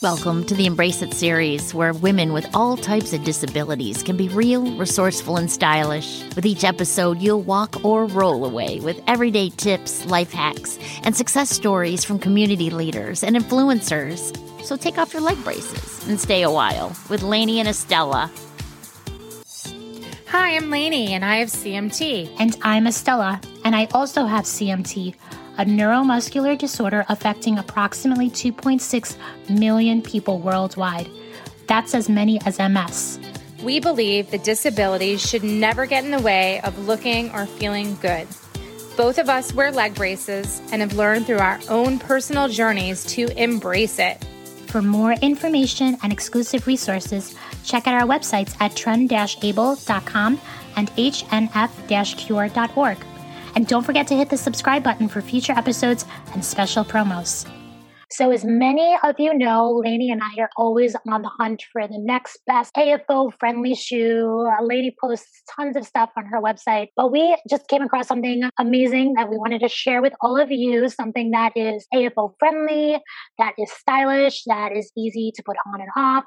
Welcome 0.00 0.44
to 0.44 0.54
the 0.54 0.66
Embrace 0.66 1.02
It 1.02 1.12
series, 1.12 1.74
where 1.74 1.92
women 1.92 2.32
with 2.32 2.46
all 2.54 2.76
types 2.76 3.12
of 3.12 3.24
disabilities 3.24 4.04
can 4.04 4.16
be 4.16 4.28
real, 4.28 4.76
resourceful, 4.76 5.38
and 5.38 5.50
stylish. 5.50 6.22
With 6.36 6.46
each 6.46 6.62
episode, 6.62 7.20
you'll 7.20 7.42
walk 7.42 7.84
or 7.84 8.06
roll 8.06 8.44
away 8.44 8.78
with 8.78 9.02
everyday 9.08 9.50
tips, 9.50 10.06
life 10.06 10.30
hacks, 10.30 10.78
and 11.02 11.16
success 11.16 11.50
stories 11.50 12.04
from 12.04 12.20
community 12.20 12.70
leaders 12.70 13.24
and 13.24 13.34
influencers. 13.34 14.36
So 14.62 14.76
take 14.76 14.98
off 14.98 15.12
your 15.12 15.22
leg 15.22 15.42
braces 15.42 16.06
and 16.06 16.20
stay 16.20 16.42
a 16.42 16.50
while 16.50 16.96
with 17.10 17.24
Lainey 17.24 17.58
and 17.58 17.68
Estella. 17.68 18.30
Hi, 20.28 20.54
I'm 20.54 20.70
Lainey, 20.70 21.12
and 21.12 21.24
I 21.24 21.38
have 21.38 21.48
CMT. 21.48 22.36
And 22.38 22.56
I'm 22.62 22.86
Estella, 22.86 23.40
and 23.64 23.74
I 23.74 23.86
also 23.86 24.26
have 24.26 24.44
CMT 24.44 25.16
a 25.58 25.64
neuromuscular 25.64 26.56
disorder 26.56 27.04
affecting 27.08 27.58
approximately 27.58 28.30
2.6 28.30 29.16
million 29.50 30.00
people 30.00 30.38
worldwide. 30.38 31.10
That's 31.66 31.94
as 31.94 32.08
many 32.08 32.40
as 32.46 32.58
MS. 32.58 33.18
We 33.62 33.80
believe 33.80 34.30
that 34.30 34.44
disabilities 34.44 35.20
should 35.20 35.42
never 35.42 35.84
get 35.84 36.04
in 36.04 36.12
the 36.12 36.20
way 36.20 36.60
of 36.60 36.86
looking 36.86 37.30
or 37.32 37.44
feeling 37.44 37.96
good. 37.96 38.28
Both 38.96 39.18
of 39.18 39.28
us 39.28 39.52
wear 39.52 39.70
leg 39.70 39.94
braces 39.94 40.62
and 40.72 40.80
have 40.80 40.94
learned 40.94 41.26
through 41.26 41.38
our 41.38 41.60
own 41.68 41.98
personal 41.98 42.48
journeys 42.48 43.04
to 43.06 43.26
embrace 43.40 43.98
it. 43.98 44.24
For 44.68 44.82
more 44.82 45.12
information 45.12 45.96
and 46.02 46.12
exclusive 46.12 46.66
resources, 46.66 47.34
check 47.64 47.86
out 47.86 47.94
our 47.94 48.06
websites 48.06 48.54
at 48.60 48.76
trend-able.com 48.76 50.40
and 50.76 50.90
hnf-cure.org. 50.90 51.38
And 53.58 53.66
don't 53.66 53.82
forget 53.82 54.06
to 54.06 54.14
hit 54.14 54.30
the 54.30 54.36
subscribe 54.36 54.84
button 54.84 55.08
for 55.08 55.20
future 55.20 55.52
episodes 55.52 56.04
and 56.32 56.44
special 56.44 56.84
promos. 56.84 57.44
So, 58.08 58.30
as 58.30 58.44
many 58.44 58.96
of 59.02 59.16
you 59.18 59.36
know, 59.36 59.82
Lainey 59.84 60.12
and 60.12 60.22
I 60.22 60.40
are 60.40 60.50
always 60.56 60.94
on 61.08 61.22
the 61.22 61.28
hunt 61.40 61.64
for 61.72 61.82
the 61.88 61.98
next 61.98 62.38
best 62.46 62.72
AFO 62.76 63.32
friendly 63.40 63.74
shoe. 63.74 64.48
Lainey 64.62 64.94
posts 65.00 65.42
tons 65.56 65.74
of 65.74 65.84
stuff 65.84 66.10
on 66.16 66.26
her 66.26 66.40
website, 66.40 66.90
but 66.94 67.10
we 67.10 67.36
just 67.50 67.66
came 67.66 67.82
across 67.82 68.06
something 68.06 68.48
amazing 68.60 69.14
that 69.14 69.28
we 69.28 69.36
wanted 69.36 69.62
to 69.62 69.68
share 69.68 70.02
with 70.02 70.12
all 70.20 70.40
of 70.40 70.52
you 70.52 70.88
something 70.88 71.32
that 71.32 71.50
is 71.56 71.84
AFO 71.92 72.34
friendly, 72.38 72.96
that 73.38 73.54
is 73.58 73.72
stylish, 73.72 74.44
that 74.46 74.70
is 74.70 74.92
easy 74.96 75.32
to 75.34 75.42
put 75.42 75.56
on 75.66 75.80
and 75.80 75.90
off, 75.96 76.22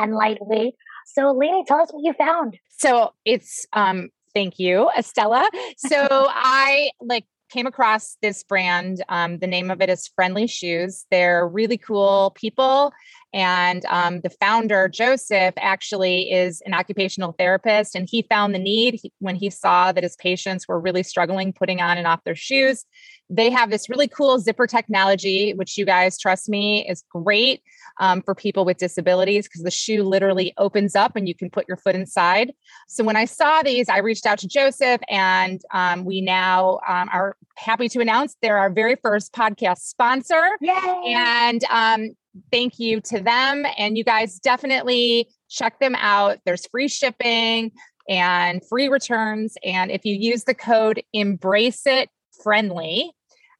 and 0.00 0.16
lightweight. 0.16 0.74
So, 1.06 1.30
Lainey, 1.30 1.62
tell 1.64 1.80
us 1.80 1.92
what 1.92 2.02
you 2.02 2.12
found. 2.14 2.58
So, 2.70 3.12
it's 3.24 3.66
um, 3.72 4.08
Thank 4.34 4.58
you, 4.58 4.90
Estella. 4.96 5.48
So 5.76 5.98
I 6.10 6.90
like 7.00 7.24
came 7.52 7.66
across 7.66 8.16
this 8.22 8.42
brand. 8.42 9.04
Um, 9.10 9.38
the 9.38 9.46
name 9.46 9.70
of 9.70 9.82
it 9.82 9.90
is 9.90 10.08
Friendly 10.16 10.46
Shoes. 10.46 11.04
They're 11.10 11.46
really 11.46 11.76
cool 11.76 12.32
people. 12.34 12.92
And 13.34 13.84
um, 13.86 14.20
the 14.22 14.30
founder, 14.30 14.88
Joseph, 14.88 15.54
actually 15.58 16.30
is 16.30 16.62
an 16.64 16.72
occupational 16.72 17.32
therapist. 17.38 17.94
And 17.94 18.08
he 18.10 18.22
found 18.22 18.54
the 18.54 18.58
need 18.58 19.00
when 19.18 19.36
he 19.36 19.50
saw 19.50 19.92
that 19.92 20.02
his 20.02 20.16
patients 20.16 20.66
were 20.66 20.80
really 20.80 21.02
struggling 21.02 21.52
putting 21.52 21.80
on 21.80 21.98
and 21.98 22.06
off 22.06 22.24
their 22.24 22.34
shoes. 22.34 22.84
They 23.28 23.50
have 23.50 23.70
this 23.70 23.88
really 23.88 24.08
cool 24.08 24.38
zipper 24.38 24.66
technology, 24.66 25.52
which 25.52 25.76
you 25.76 25.84
guys 25.84 26.18
trust 26.18 26.48
me 26.48 26.88
is 26.88 27.04
great 27.10 27.62
um, 28.00 28.22
for 28.22 28.34
people 28.34 28.64
with 28.64 28.78
disabilities 28.78 29.46
because 29.46 29.62
the 29.62 29.70
shoe 29.70 30.02
literally 30.02 30.52
opens 30.58 30.94
up 30.94 31.16
and 31.16 31.28
you 31.28 31.34
can 31.34 31.50
put 31.50 31.66
your 31.68 31.76
foot 31.76 31.94
inside. 31.94 32.52
So 32.88 33.04
when 33.04 33.16
I 33.16 33.24
saw 33.24 33.62
these, 33.62 33.88
I 33.88 33.98
reached 33.98 34.26
out 34.26 34.38
to 34.38 34.48
Joseph, 34.48 35.00
and 35.08 35.60
um, 35.72 36.04
we 36.04 36.20
now 36.20 36.80
um, 36.88 37.08
are 37.12 37.36
happy 37.56 37.88
to 37.90 38.00
announce 38.00 38.36
they're 38.42 38.58
our 38.58 38.70
very 38.70 38.96
first 38.96 39.32
podcast 39.32 39.78
sponsor. 39.78 40.42
Yay! 40.60 41.14
And 41.14 41.62
um, 41.70 42.16
thank 42.50 42.78
you 42.78 43.00
to 43.02 43.20
them. 43.20 43.64
And 43.78 43.96
you 43.96 44.04
guys 44.04 44.38
definitely 44.38 45.28
check 45.48 45.78
them 45.80 45.94
out. 45.96 46.38
There's 46.44 46.66
free 46.66 46.88
shipping 46.88 47.72
and 48.08 48.62
free 48.68 48.88
returns. 48.88 49.56
And 49.64 49.90
if 49.90 50.04
you 50.04 50.16
use 50.16 50.44
the 50.44 50.54
code 50.54 51.02
Embrace 51.12 51.86
It 51.86 52.08
Friendly, 52.42 53.12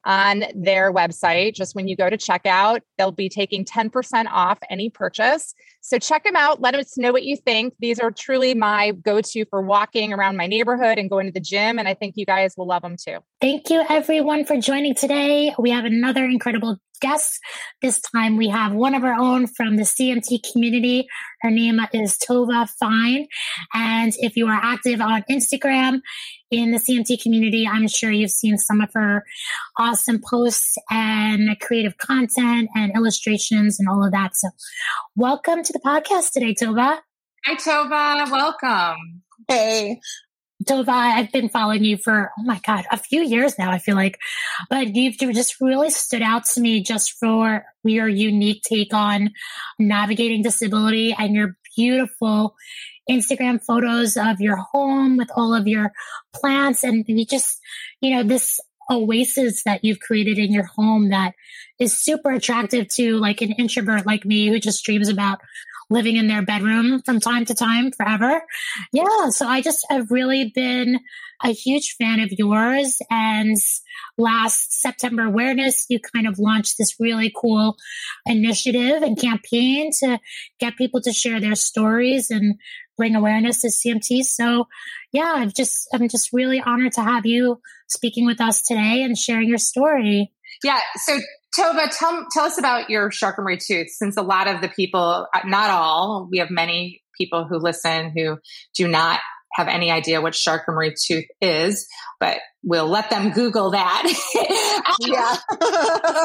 on 0.04 0.44
their 0.54 0.92
website. 0.92 1.54
Just 1.54 1.74
when 1.74 1.88
you 1.88 1.96
go 1.96 2.10
to 2.10 2.16
checkout, 2.16 2.80
they'll 2.98 3.12
be 3.12 3.28
taking 3.28 3.64
10% 3.64 4.26
off 4.30 4.58
any 4.70 4.90
purchase. 4.90 5.54
So 5.80 5.98
check 5.98 6.24
them 6.24 6.36
out. 6.36 6.60
Let 6.60 6.74
us 6.74 6.96
know 6.96 7.12
what 7.12 7.24
you 7.24 7.36
think. 7.36 7.74
These 7.80 7.98
are 7.98 8.10
truly 8.10 8.54
my 8.54 8.92
go 8.92 9.20
to 9.20 9.44
for 9.46 9.62
walking 9.62 10.12
around 10.12 10.36
my 10.36 10.46
neighborhood 10.46 10.98
and 10.98 11.10
going 11.10 11.26
to 11.26 11.32
the 11.32 11.40
gym. 11.40 11.78
And 11.78 11.88
I 11.88 11.94
think 11.94 12.14
you 12.16 12.26
guys 12.26 12.54
will 12.56 12.66
love 12.66 12.82
them 12.82 12.96
too. 12.96 13.18
Thank 13.40 13.70
you, 13.70 13.84
everyone, 13.88 14.44
for 14.44 14.56
joining 14.60 14.94
today. 14.94 15.54
We 15.58 15.70
have 15.70 15.84
another 15.84 16.24
incredible 16.24 16.78
guest. 17.00 17.40
This 17.82 18.00
time 18.00 18.36
we 18.36 18.48
have 18.48 18.72
one 18.72 18.94
of 18.94 19.02
our 19.02 19.12
own 19.12 19.48
from 19.48 19.76
the 19.76 19.82
CMT 19.82 20.52
community. 20.52 21.08
Her 21.40 21.50
name 21.50 21.80
is 21.92 22.16
Tova 22.16 22.69
Fine. 22.78 23.26
And 23.74 24.12
if 24.19 24.36
you 24.36 24.46
are 24.46 24.60
active 24.62 25.00
on 25.00 25.24
Instagram 25.28 26.00
in 26.52 26.70
the 26.70 26.78
CMT 26.78 27.22
community, 27.22 27.66
I'm 27.66 27.88
sure 27.88 28.10
you've 28.10 28.30
seen 28.30 28.58
some 28.58 28.82
of 28.82 28.90
her 28.92 29.24
awesome 29.78 30.20
posts 30.20 30.76
and 30.90 31.58
creative 31.60 31.96
content 31.96 32.68
and 32.74 32.92
illustrations 32.94 33.80
and 33.80 33.88
all 33.88 34.04
of 34.04 34.12
that. 34.12 34.36
So 34.36 34.50
welcome 35.16 35.62
to 35.62 35.72
the 35.72 35.80
podcast 35.80 36.32
today, 36.32 36.54
Tova. 36.54 36.98
Hi, 37.46 37.54
Tova. 37.54 38.30
Welcome. 38.30 39.22
Hey. 39.48 39.98
Tova, 40.64 40.90
I've 40.90 41.32
been 41.32 41.48
following 41.48 41.84
you 41.84 41.96
for, 41.96 42.30
oh 42.38 42.42
my 42.44 42.60
God, 42.64 42.84
a 42.92 42.98
few 42.98 43.22
years 43.22 43.58
now, 43.58 43.70
I 43.72 43.78
feel 43.78 43.96
like. 43.96 44.19
But 44.69 44.94
you've 44.94 45.16
just 45.16 45.56
really 45.60 45.90
stood 45.90 46.22
out 46.22 46.44
to 46.54 46.60
me 46.60 46.82
just 46.82 47.12
for 47.19 47.64
your 47.82 48.08
unique 48.08 48.62
take 48.62 48.92
on 48.92 49.30
navigating 49.78 50.42
disability 50.42 51.16
and 51.19 51.34
your 51.34 51.56
beautiful 51.74 52.54
Instagram 53.10 53.62
photos 53.62 54.16
of 54.16 54.40
your 54.40 54.56
home 54.56 55.16
with 55.16 55.30
all 55.36 55.54
of 55.54 55.66
your 55.66 55.92
plants 56.34 56.84
and 56.84 57.04
you 57.08 57.24
just, 57.24 57.60
you 58.00 58.14
know, 58.14 58.22
this 58.22 58.60
oasis 58.90 59.62
that 59.64 59.84
you've 59.84 60.00
created 60.00 60.38
in 60.38 60.52
your 60.52 60.66
home 60.66 61.10
that 61.10 61.34
is 61.78 61.98
super 61.98 62.30
attractive 62.30 62.88
to 62.88 63.16
like 63.16 63.40
an 63.40 63.52
introvert 63.52 64.06
like 64.06 64.24
me 64.24 64.48
who 64.48 64.58
just 64.58 64.84
dreams 64.84 65.08
about 65.08 65.38
living 65.90 66.16
in 66.16 66.26
their 66.26 66.42
bedroom 66.42 67.02
from 67.02 67.20
time 67.20 67.44
to 67.44 67.54
time 67.54 67.92
forever. 67.92 68.42
Yeah. 68.92 69.28
So 69.28 69.46
I 69.46 69.60
just 69.60 69.84
have 69.90 70.10
really 70.10 70.50
been 70.54 70.98
a 71.44 71.48
huge 71.52 71.96
fan 71.98 72.20
of 72.20 72.30
yours. 72.30 72.98
And 73.10 73.56
last 74.16 74.80
September 74.80 75.24
awareness, 75.24 75.86
you 75.88 76.00
kind 76.00 76.26
of 76.26 76.38
launched 76.38 76.76
this 76.78 76.96
really 76.98 77.32
cool 77.34 77.76
initiative 78.26 79.02
and 79.02 79.20
campaign 79.20 79.90
to 80.00 80.19
get 80.58 80.76
people 80.76 81.00
to 81.02 81.12
share 81.12 81.40
their 81.40 81.56
stories 81.56 82.30
and 82.30 82.58
bring 82.97 83.14
awareness 83.14 83.60
to 83.62 83.69
CMT. 83.69 84.22
So 84.25 84.69
yeah, 85.12 85.34
I've 85.36 85.54
just, 85.54 85.88
I'm 85.92 86.08
just 86.08 86.32
really 86.32 86.60
honored 86.60 86.92
to 86.92 87.03
have 87.03 87.26
you 87.26 87.60
speaking 87.88 88.26
with 88.26 88.41
us 88.41 88.62
today 88.62 89.03
and 89.03 89.16
sharing 89.16 89.48
your 89.48 89.58
story. 89.58 90.32
Yeah. 90.62 90.80
So 90.97 91.19
Tova, 91.56 91.94
tell, 91.97 92.26
tell 92.32 92.44
us 92.44 92.58
about 92.58 92.88
your 92.88 93.10
Charcot-Marie 93.10 93.58
tooth, 93.58 93.88
since 93.91 94.16
a 94.16 94.22
lot 94.22 94.48
of 94.48 94.62
the 94.62 94.69
people, 94.69 95.26
not 95.44 95.70
all, 95.70 96.28
we 96.31 96.38
have 96.38 96.50
many 96.50 97.02
people 97.19 97.44
who 97.44 97.58
listen 97.58 98.12
who 98.16 98.38
do 98.75 98.88
not 98.88 99.20
have 99.54 99.68
any 99.68 99.90
idea 99.90 100.20
what 100.20 100.34
Charcot-Marie 100.34 100.94
tooth 101.06 101.26
is, 101.40 101.86
but 102.18 102.38
we'll 102.62 102.88
let 102.88 103.10
them 103.10 103.30
Google 103.32 103.72
that. 103.72 104.02
yeah. 105.00 105.36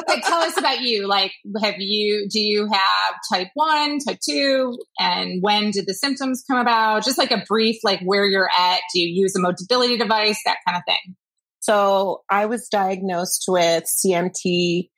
but 0.08 0.24
tell 0.24 0.40
us 0.40 0.58
about 0.58 0.82
you. 0.82 1.08
Like, 1.08 1.32
have 1.62 1.76
you, 1.80 2.28
do 2.30 2.40
you 2.40 2.68
have 2.72 3.16
type 3.32 3.50
one, 3.54 4.00
type 4.00 4.20
two? 4.24 4.78
And 5.00 5.42
when 5.42 5.72
did 5.72 5.86
the 5.88 5.94
symptoms 5.94 6.44
come 6.50 6.60
about? 6.60 7.04
Just 7.04 7.18
like 7.18 7.32
a 7.32 7.44
brief, 7.48 7.78
like 7.84 8.02
where 8.04 8.26
you're 8.26 8.50
at. 8.58 8.80
Do 8.94 9.02
you 9.02 9.22
use 9.22 9.36
a 9.36 9.40
mobility 9.40 9.98
device? 9.98 10.40
That 10.46 10.58
kind 10.66 10.78
of 10.78 10.84
thing. 10.86 11.16
So 11.60 12.24
I 12.30 12.46
was 12.46 12.70
diagnosed 12.70 13.46
with 13.48 13.84
CMT 13.84 14.90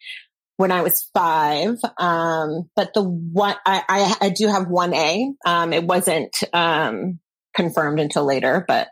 when 0.58 0.72
I 0.72 0.82
was 0.82 1.10
five. 1.14 1.78
Um, 1.98 2.70
but 2.76 2.94
the 2.94 3.02
one, 3.02 3.56
I, 3.66 3.82
I, 3.88 4.16
I, 4.28 4.30
do 4.30 4.48
have 4.48 4.68
one 4.68 4.94
A. 4.94 5.34
Um, 5.46 5.72
it 5.72 5.86
wasn't, 5.86 6.36
um, 6.52 7.20
confirmed 7.60 8.00
until 8.00 8.24
later, 8.24 8.64
but 8.68 8.88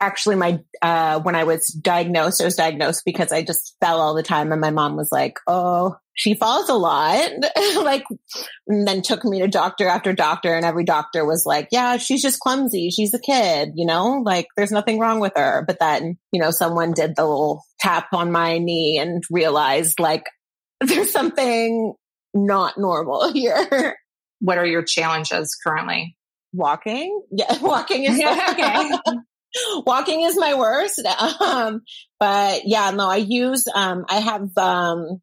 actually 0.00 0.36
my, 0.36 0.60
uh, 0.80 1.18
when 1.20 1.34
I 1.34 1.42
was 1.42 1.66
diagnosed, 1.66 2.40
I 2.40 2.44
was 2.44 2.54
diagnosed 2.54 3.02
because 3.04 3.32
I 3.32 3.42
just 3.42 3.74
fell 3.80 4.00
all 4.00 4.14
the 4.14 4.22
time. 4.22 4.52
And 4.52 4.60
my 4.60 4.70
mom 4.70 4.94
was 4.94 5.08
like, 5.10 5.38
Oh, 5.48 5.96
she 6.14 6.34
falls 6.34 6.68
a 6.68 6.74
lot. 6.74 7.30
like, 7.76 8.04
and 8.68 8.86
then 8.86 9.02
took 9.02 9.24
me 9.24 9.40
to 9.40 9.48
doctor 9.48 9.88
after 9.88 10.12
doctor 10.12 10.54
and 10.54 10.64
every 10.64 10.84
doctor 10.84 11.24
was 11.24 11.44
like, 11.44 11.68
yeah, 11.70 11.98
she's 11.98 12.22
just 12.22 12.40
clumsy. 12.40 12.90
She's 12.90 13.12
a 13.12 13.18
kid, 13.18 13.72
you 13.74 13.86
know, 13.86 14.22
like 14.24 14.46
there's 14.56 14.72
nothing 14.72 14.98
wrong 14.98 15.20
with 15.20 15.32
her. 15.36 15.64
But 15.66 15.78
then, 15.78 16.16
you 16.32 16.40
know, 16.40 16.50
someone 16.50 16.92
did 16.92 17.16
the 17.16 17.24
little 17.24 17.64
tap 17.80 18.08
on 18.12 18.32
my 18.32 18.58
knee 18.58 18.98
and 18.98 19.22
realized 19.30 20.00
like 20.00 20.24
there's 20.80 21.12
something 21.12 21.94
not 22.32 22.78
normal 22.78 23.32
here. 23.32 23.96
What 24.40 24.58
are 24.58 24.66
your 24.66 24.82
challenges 24.82 25.56
currently? 25.62 26.16
Walking. 26.52 27.22
Yeah. 27.30 27.58
Walking 27.60 28.04
is 28.04 28.20
okay. 28.20 28.90
walking 29.86 30.22
is 30.22 30.36
my 30.36 30.54
worst. 30.54 31.04
Um, 31.40 31.82
but 32.18 32.62
yeah, 32.64 32.90
no, 32.90 33.08
I 33.08 33.16
use, 33.16 33.64
um, 33.74 34.04
I 34.08 34.20
have, 34.20 34.56
um, 34.56 35.20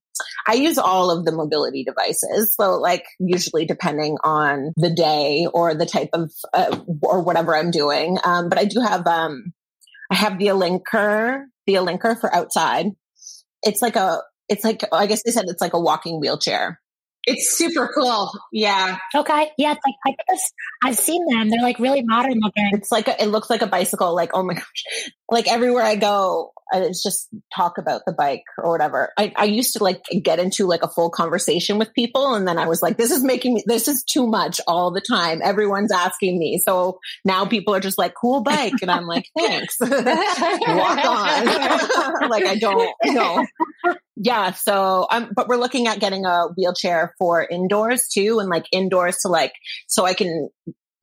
I 0.48 0.54
use 0.54 0.78
all 0.78 1.12
of 1.12 1.26
the 1.26 1.32
mobility 1.32 1.84
devices. 1.84 2.56
So 2.56 2.74
like 2.80 3.06
usually 3.20 3.66
depending 3.66 4.18
on 4.24 4.74
the 4.78 4.94
day 4.94 5.48
or 5.52 5.74
the 5.76 5.86
type 5.86 6.10
of, 6.14 6.32
uh, 6.54 6.80
or 7.02 7.22
whatever 7.22 7.56
I'm 7.56 7.72
doing. 7.72 8.18
Um, 8.24 8.50
but 8.50 8.58
I 8.60 8.66
do 8.66 8.80
have, 8.80 9.06
um, 9.08 9.54
I 10.12 10.16
have 10.16 10.38
the 10.38 10.48
Alinker, 10.48 11.46
the 11.66 11.76
Alinker 11.76 12.20
for 12.20 12.34
outside. 12.34 12.88
It's 13.64 13.82
like 13.82 13.96
a, 13.96 14.22
it's 14.50 14.64
like, 14.64 14.84
I 14.92 15.08
guess 15.08 15.24
they 15.24 15.32
said 15.32 15.46
it's 15.48 15.62
like 15.62 15.74
a 15.74 15.80
walking 15.80 16.20
wheelchair. 16.20 16.80
It's 17.26 17.58
super 17.58 17.90
cool. 17.96 18.32
Yeah. 18.52 18.98
Okay. 19.16 19.52
Yeah. 19.58 19.72
It's 19.72 19.82
like, 19.86 19.96
I 20.06 20.16
guess 20.28 20.52
I've 20.84 20.98
seen 20.98 21.26
them. 21.28 21.50
They're 21.50 21.62
like 21.62 21.80
really 21.80 22.04
modern 22.04 22.40
looking. 22.42 22.70
It's 22.74 22.92
like, 22.92 23.08
a, 23.08 23.22
it 23.22 23.28
looks 23.28 23.50
like 23.50 23.62
a 23.62 23.68
bicycle. 23.68 24.14
Like, 24.14 24.32
oh 24.34 24.44
my 24.44 24.56
gosh. 24.56 25.12
Like 25.34 25.48
everywhere 25.52 25.84
I 25.84 25.96
go, 25.96 26.54
it's 26.72 27.04
just 27.04 27.30
talk 27.56 27.78
about 27.78 28.02
the 28.06 28.14
bike 28.14 28.44
or 28.58 28.72
whatever. 28.72 29.12
I, 29.18 29.34
I 29.36 29.46
used 29.46 29.74
to 29.74 29.84
like 29.84 30.02
get 30.22 30.40
into 30.40 30.66
like 30.66 30.84
a 30.84 30.88
full 30.88 31.10
conversation 31.10 31.78
with 31.78 31.94
people. 31.94 32.34
And 32.36 32.48
then 32.48 32.58
I 32.58 32.68
was 32.68 32.82
like, 32.82 32.98
this 32.98 33.12
is 33.12 33.24
making 33.24 33.56
me, 33.56 33.64
this 33.66 33.88
is 33.88 34.04
too 34.04 34.26
much 34.26 34.60
all 34.68 34.92
the 34.92 35.02
time. 35.02 35.42
Everyone's 35.44 35.92
asking 35.92 36.40
me. 36.40 36.58
So 36.60 37.00
now 37.26 37.46
people 37.46 37.76
are 37.76 37.80
just 37.80 37.98
like, 37.98 38.14
cool 38.20 38.42
bike. 38.42 38.74
And 38.82 38.90
I'm 38.90 39.06
like, 39.06 39.26
thanks. 39.38 39.78
Walk 39.82 39.92
on. 41.06 42.30
like 42.30 42.46
I 42.46 42.58
don't 42.60 42.94
know. 43.06 43.46
Yeah. 44.16 44.52
So, 44.52 45.08
um, 45.12 45.32
but 45.36 45.48
we're 45.48 45.58
looking 45.58 45.88
at 45.88 46.00
getting 46.00 46.26
a 46.26 46.48
wheelchair 46.56 47.14
for 47.18 47.44
indoors 47.44 48.08
too. 48.08 48.40
And 48.40 48.50
like 48.50 48.66
indoors 48.72 49.18
to 49.24 49.28
like, 49.28 49.54
so 49.88 50.06
I 50.06 50.14
can 50.14 50.50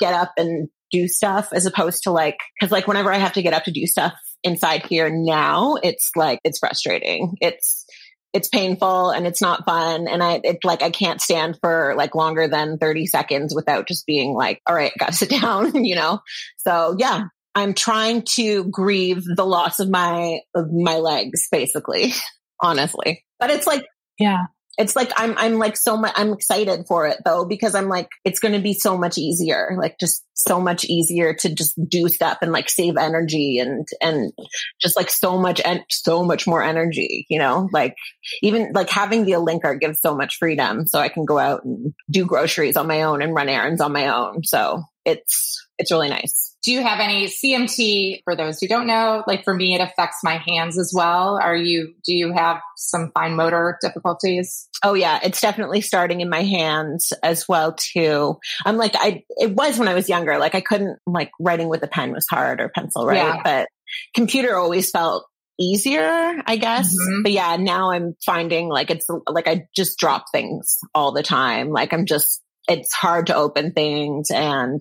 get 0.01 0.15
up 0.15 0.33
and 0.37 0.69
do 0.91 1.09
stuff 1.09 1.49
as 1.53 1.67
opposed 1.67 2.05
to 2.05 2.11
like, 2.11 2.39
cause 2.61 2.71
like 2.71 2.87
whenever 2.87 3.13
I 3.13 3.19
have 3.19 3.35
to 3.35 3.43
get 3.43 3.55
up 3.55 3.65
to 3.65 3.73
do 3.73 3.87
stuff 3.87 4.15
inside 4.43 4.87
here 4.87 5.11
now, 5.11 5.77
it's 5.83 6.11
like, 6.17 6.41
it's 6.45 6.59
frustrating. 6.59 7.37
It's, 7.41 7.87
it's 8.33 8.49
painful 8.49 9.11
and 9.11 9.27
it's 9.27 9.41
not 9.41 9.65
fun. 9.65 10.07
And 10.09 10.23
I, 10.23 10.41
it's 10.45 10.65
like, 10.65 10.83
I 10.83 10.91
can't 10.91 11.21
stand 11.21 11.59
for 11.61 11.95
like 11.97 12.15
longer 12.15 12.49
than 12.49 12.79
30 12.79 13.07
seconds 13.07 13.55
without 13.55 13.89
just 13.89 14.07
being 14.07 14.35
like, 14.35 14.61
all 14.67 14.75
right, 14.75 14.93
gotta 14.99 15.13
sit 15.15 15.31
down, 15.31 15.85
you 15.85 15.95
know? 15.95 16.21
So 16.59 16.97
yeah, 16.99 17.25
I'm 17.55 17.75
trying 17.75 18.23
to 18.37 18.65
grieve 18.65 19.25
the 19.25 19.47
loss 19.47 19.81
of 19.81 19.91
my, 19.91 20.41
of 20.55 20.73
my 20.73 20.97
legs, 20.97 21.49
basically, 21.51 22.13
honestly. 22.63 23.25
But 23.39 23.51
it's 23.51 23.67
like, 23.67 23.85
yeah, 24.19 24.45
it's 24.81 24.97
like 24.97 25.13
I'm 25.17 25.37
I'm 25.39 25.59
like 25.59 25.77
so 25.77 25.97
much 25.97 26.13
I'm 26.17 26.33
excited 26.33 26.87
for 26.89 27.07
it 27.07 27.19
though 27.25 27.45
because 27.45 27.75
I'm 27.75 27.89
like 27.89 28.09
it's 28.25 28.41
going 28.41 28.55
to 28.55 28.61
be 28.61 28.73
so 28.75 28.97
much 28.97 29.19
easier 29.19 29.77
like 29.79 29.97
just 30.01 30.25
so 30.35 30.59
much 30.59 30.85
easier 30.85 31.35
to 31.35 31.55
just 31.55 31.79
do 31.89 32.09
stuff 32.09 32.39
and 32.41 32.51
like 32.51 32.71
save 32.71 32.97
energy 32.97 33.59
and 33.59 33.87
and 34.01 34.33
just 34.81 34.97
like 34.97 35.11
so 35.11 35.37
much 35.37 35.61
and 35.65 35.83
so 35.91 36.25
much 36.25 36.47
more 36.47 36.63
energy 36.63 37.27
you 37.29 37.39
know? 37.39 37.69
Like 37.73 37.97
even 38.43 38.73
like 38.75 38.91
having 38.91 39.25
the 39.25 39.33
Alinker 39.33 39.79
gives 39.81 40.01
so 40.01 40.15
much 40.15 40.37
freedom 40.37 40.87
so 40.87 40.99
I 40.99 41.09
can 41.09 41.25
go 41.25 41.39
out 41.39 41.65
and 41.65 41.95
do 42.11 42.27
groceries 42.27 42.77
on 42.77 42.87
my 42.87 43.03
own 43.03 43.23
and 43.23 43.35
run 43.35 43.49
errands 43.49 43.81
on 43.81 43.93
my 43.93 44.09
own. 44.09 44.45
So 44.45 44.83
it's 45.05 45.67
it's 45.79 45.93
really 45.93 46.11
nice 46.11 46.50
do 46.63 46.73
you 46.73 46.83
have 46.83 47.01
any 47.01 47.27
CMT 47.27 48.23
for 48.25 48.37
those 48.37 48.61
who 48.61 48.69
don't 48.69 48.87
know? 48.87 49.25
Like 49.27 49.45
for 49.45 49.55
me, 49.55 49.75
it 49.75 49.81
affects 49.81 50.19
my 50.23 50.43
hands 50.47 50.79
as 50.79 50.93
well. 50.95 51.39
Are 51.43 51.57
you, 51.57 51.95
do 52.05 52.15
you 52.15 52.33
have 52.33 52.61
some 52.77 53.11
fine 53.13 53.35
motor 53.35 53.79
difficulties? 53.81 54.69
Oh 54.83 54.95
yeah, 54.95 55.21
it's 55.23 55.41
definitely 55.41 55.81
starting 55.81 56.21
in 56.21 56.29
my 56.29 56.43
hands 56.43 57.13
as 57.23 57.49
well 57.49 57.75
too. 57.75 58.39
I'm 58.65 58.77
like, 58.77 58.93
I, 58.95 59.25
it 59.39 59.55
was 59.55 59.79
when 59.79 59.89
I 59.89 59.95
was 59.95 60.09
younger, 60.09 60.39
like 60.39 60.55
I 60.55 60.61
couldn't, 60.61 60.99
like 61.07 61.31
writing 61.41 61.69
with 61.69 61.83
a 61.83 61.89
pen 61.89 62.13
was 62.13 62.27
hard 62.29 62.61
or 62.61 62.69
pencil, 62.69 63.07
right? 63.07 63.17
Yeah. 63.17 63.41
But 63.43 63.69
computer 64.15 64.57
always 64.57 64.91
felt 64.91 65.27
easier, 65.59 66.43
I 66.47 66.57
guess. 66.57 66.89
Mm-hmm. 66.89 67.23
But 67.23 67.33
yeah, 67.33 67.57
now 67.57 67.93
I'm 67.93 68.17
finding 68.25 68.69
like 68.69 68.91
it's 68.91 69.07
like 69.29 69.47
I 69.47 69.67
just 69.77 69.99
drop 69.99 70.25
things 70.33 70.79
all 70.95 71.13
the 71.13 71.23
time. 71.23 71.71
Like 71.71 71.93
I'm 71.93 72.07
just 72.07 72.43
it's 72.71 72.95
hard 72.95 73.27
to 73.27 73.35
open 73.35 73.73
things. 73.73 74.31
And 74.31 74.81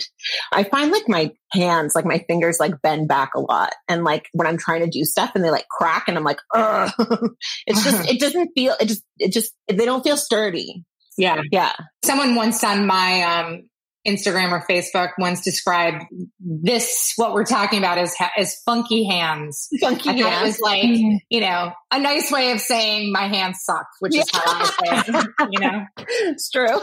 I 0.52 0.64
find 0.64 0.92
like 0.92 1.10
my 1.10 1.32
hands, 1.52 1.96
like 1.96 2.06
my 2.06 2.20
fingers 2.28 2.60
like 2.60 2.82
bend 2.84 3.08
back 3.08 3.32
a 3.36 3.40
lot. 3.40 3.74
And 3.88 4.04
like 4.04 4.30
when 4.32 4.48
I'm 4.48 4.58
trying 4.58 4.82
to 4.82 4.90
do 4.90 5.04
stuff 5.04 5.32
and 5.34 5.44
they 5.44 5.50
like 5.50 5.68
crack 5.68 6.06
and 6.08 6.16
I'm 6.16 6.24
like, 6.24 6.40
Ugh. 6.54 6.92
it's 7.68 7.84
just, 7.84 8.08
it 8.10 8.20
doesn't 8.20 8.52
feel, 8.56 8.76
it 8.80 8.86
just, 8.86 9.04
it 9.18 9.32
just, 9.34 9.54
they 9.68 9.86
don't 9.86 10.04
feel 10.04 10.18
sturdy. 10.18 10.86
Yeah. 11.18 11.42
Yeah. 11.52 11.74
Someone 12.06 12.36
once 12.36 12.64
on 12.64 12.86
my, 12.86 13.24
um, 13.24 13.64
Instagram 14.08 14.52
or 14.52 14.66
Facebook 14.66 15.10
once 15.18 15.44
described 15.44 16.06
this, 16.40 17.14
what 17.18 17.34
we're 17.34 17.44
talking 17.44 17.80
about 17.80 17.98
is, 17.98 18.16
as 18.38 18.56
funky 18.66 19.04
hands. 19.04 19.68
Funky 19.82 20.10
I 20.10 20.14
hands. 20.14 20.46
Was 20.46 20.60
like, 20.62 20.84
mm-hmm. 20.84 21.18
you 21.30 21.42
know, 21.42 21.74
a 21.92 22.00
nice 22.00 22.32
way 22.32 22.52
of 22.52 22.62
saying 22.62 23.12
my 23.12 23.28
hands 23.28 23.60
suck, 23.62 23.88
which 24.00 24.16
yeah. 24.16 24.22
is 24.22 24.30
how 24.32 24.42
I 24.46 24.64
say 24.64 25.04
it, 25.12 25.26
you 25.52 25.60
know? 25.60 25.86
It's 26.30 26.50
true. 26.50 26.80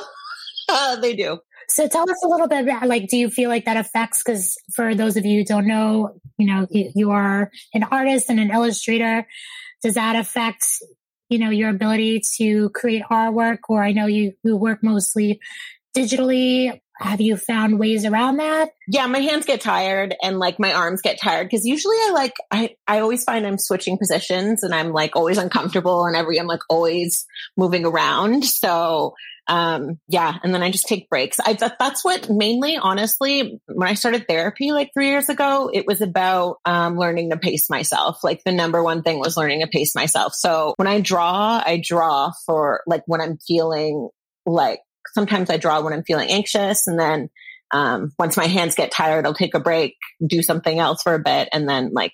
they 1.00 1.14
do. 1.14 1.38
So 1.68 1.88
tell 1.88 2.08
us 2.08 2.22
a 2.24 2.28
little 2.28 2.48
bit 2.48 2.62
about, 2.62 2.86
like, 2.86 3.08
do 3.08 3.16
you 3.16 3.28
feel 3.28 3.48
like 3.48 3.64
that 3.64 3.76
affects? 3.76 4.22
Because 4.24 4.56
for 4.74 4.94
those 4.94 5.16
of 5.16 5.26
you 5.26 5.40
who 5.40 5.44
don't 5.44 5.66
know, 5.66 6.20
you 6.38 6.46
know, 6.46 6.66
you, 6.70 6.92
you 6.94 7.10
are 7.10 7.50
an 7.74 7.82
artist 7.84 8.30
and 8.30 8.38
an 8.38 8.50
illustrator. 8.50 9.26
Does 9.82 9.94
that 9.94 10.16
affect, 10.16 10.64
you 11.28 11.38
know, 11.38 11.50
your 11.50 11.70
ability 11.70 12.22
to 12.38 12.70
create 12.70 13.02
artwork? 13.10 13.58
Or 13.68 13.82
I 13.82 13.92
know 13.92 14.06
you, 14.06 14.32
you 14.44 14.56
work 14.56 14.82
mostly 14.82 15.40
digitally. 15.96 16.80
Have 16.98 17.20
you 17.20 17.36
found 17.36 17.78
ways 17.78 18.04
around 18.04 18.38
that? 18.38 18.70
Yeah, 18.88 19.06
my 19.06 19.18
hands 19.18 19.44
get 19.44 19.60
tired 19.60 20.14
and 20.22 20.38
like 20.38 20.58
my 20.58 20.72
arms 20.72 21.02
get 21.02 21.20
tired 21.20 21.48
because 21.48 21.66
usually 21.66 21.96
I 21.96 22.10
like 22.14 22.34
I 22.50 22.76
I 22.86 23.00
always 23.00 23.24
find 23.24 23.46
I'm 23.46 23.58
switching 23.58 23.98
positions 23.98 24.62
and 24.62 24.74
I'm 24.74 24.92
like 24.92 25.14
always 25.14 25.38
uncomfortable 25.38 26.06
and 26.06 26.16
every 26.16 26.38
I'm 26.38 26.46
like 26.46 26.62
always 26.70 27.26
moving 27.56 27.84
around. 27.84 28.44
So 28.44 29.14
um, 29.48 30.00
yeah. 30.08 30.34
And 30.42 30.52
then 30.52 30.62
I 30.62 30.70
just 30.70 30.86
take 30.86 31.08
breaks. 31.08 31.38
I 31.38 31.54
thought 31.54 31.78
that's 31.78 32.04
what 32.04 32.28
mainly, 32.28 32.76
honestly, 32.76 33.60
when 33.66 33.88
I 33.88 33.94
started 33.94 34.26
therapy 34.26 34.72
like 34.72 34.90
three 34.92 35.10
years 35.10 35.28
ago, 35.28 35.70
it 35.72 35.86
was 35.86 36.00
about, 36.00 36.56
um, 36.64 36.98
learning 36.98 37.30
to 37.30 37.36
pace 37.36 37.70
myself. 37.70 38.24
Like 38.24 38.42
the 38.44 38.52
number 38.52 38.82
one 38.82 39.02
thing 39.02 39.20
was 39.20 39.36
learning 39.36 39.60
to 39.60 39.68
pace 39.68 39.94
myself. 39.94 40.34
So 40.34 40.74
when 40.76 40.88
I 40.88 41.00
draw, 41.00 41.62
I 41.64 41.80
draw 41.82 42.32
for 42.44 42.80
like 42.86 43.02
when 43.06 43.20
I'm 43.20 43.38
feeling 43.38 44.08
like 44.46 44.80
sometimes 45.14 45.50
I 45.50 45.56
draw 45.56 45.80
when 45.82 45.92
I'm 45.92 46.04
feeling 46.04 46.30
anxious 46.30 46.86
and 46.86 46.98
then, 46.98 47.30
um, 47.72 48.12
once 48.18 48.36
my 48.36 48.46
hands 48.46 48.76
get 48.76 48.92
tired, 48.92 49.26
I'll 49.26 49.34
take 49.34 49.54
a 49.54 49.60
break, 49.60 49.96
do 50.24 50.42
something 50.42 50.78
else 50.78 51.02
for 51.02 51.14
a 51.14 51.18
bit 51.18 51.48
and 51.52 51.68
then 51.68 51.90
like 51.92 52.12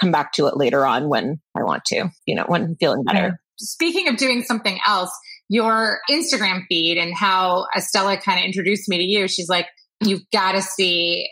come 0.00 0.12
back 0.12 0.32
to 0.34 0.46
it 0.46 0.56
later 0.56 0.86
on 0.86 1.08
when 1.08 1.40
I 1.56 1.64
want 1.64 1.84
to, 1.86 2.08
you 2.26 2.36
know, 2.36 2.44
when 2.46 2.62
I'm 2.62 2.76
feeling 2.76 3.02
better. 3.04 3.40
Speaking 3.58 4.08
of 4.08 4.16
doing 4.16 4.42
something 4.42 4.78
else, 4.86 5.10
your 5.48 5.98
Instagram 6.10 6.62
feed 6.68 6.98
and 6.98 7.12
how 7.16 7.66
Estella 7.76 8.16
kind 8.16 8.38
of 8.38 8.44
introduced 8.44 8.88
me 8.88 8.98
to 8.98 9.04
you. 9.04 9.28
She's 9.28 9.48
like, 9.48 9.66
you've 10.00 10.22
got 10.32 10.52
to 10.52 10.62
see 10.62 11.28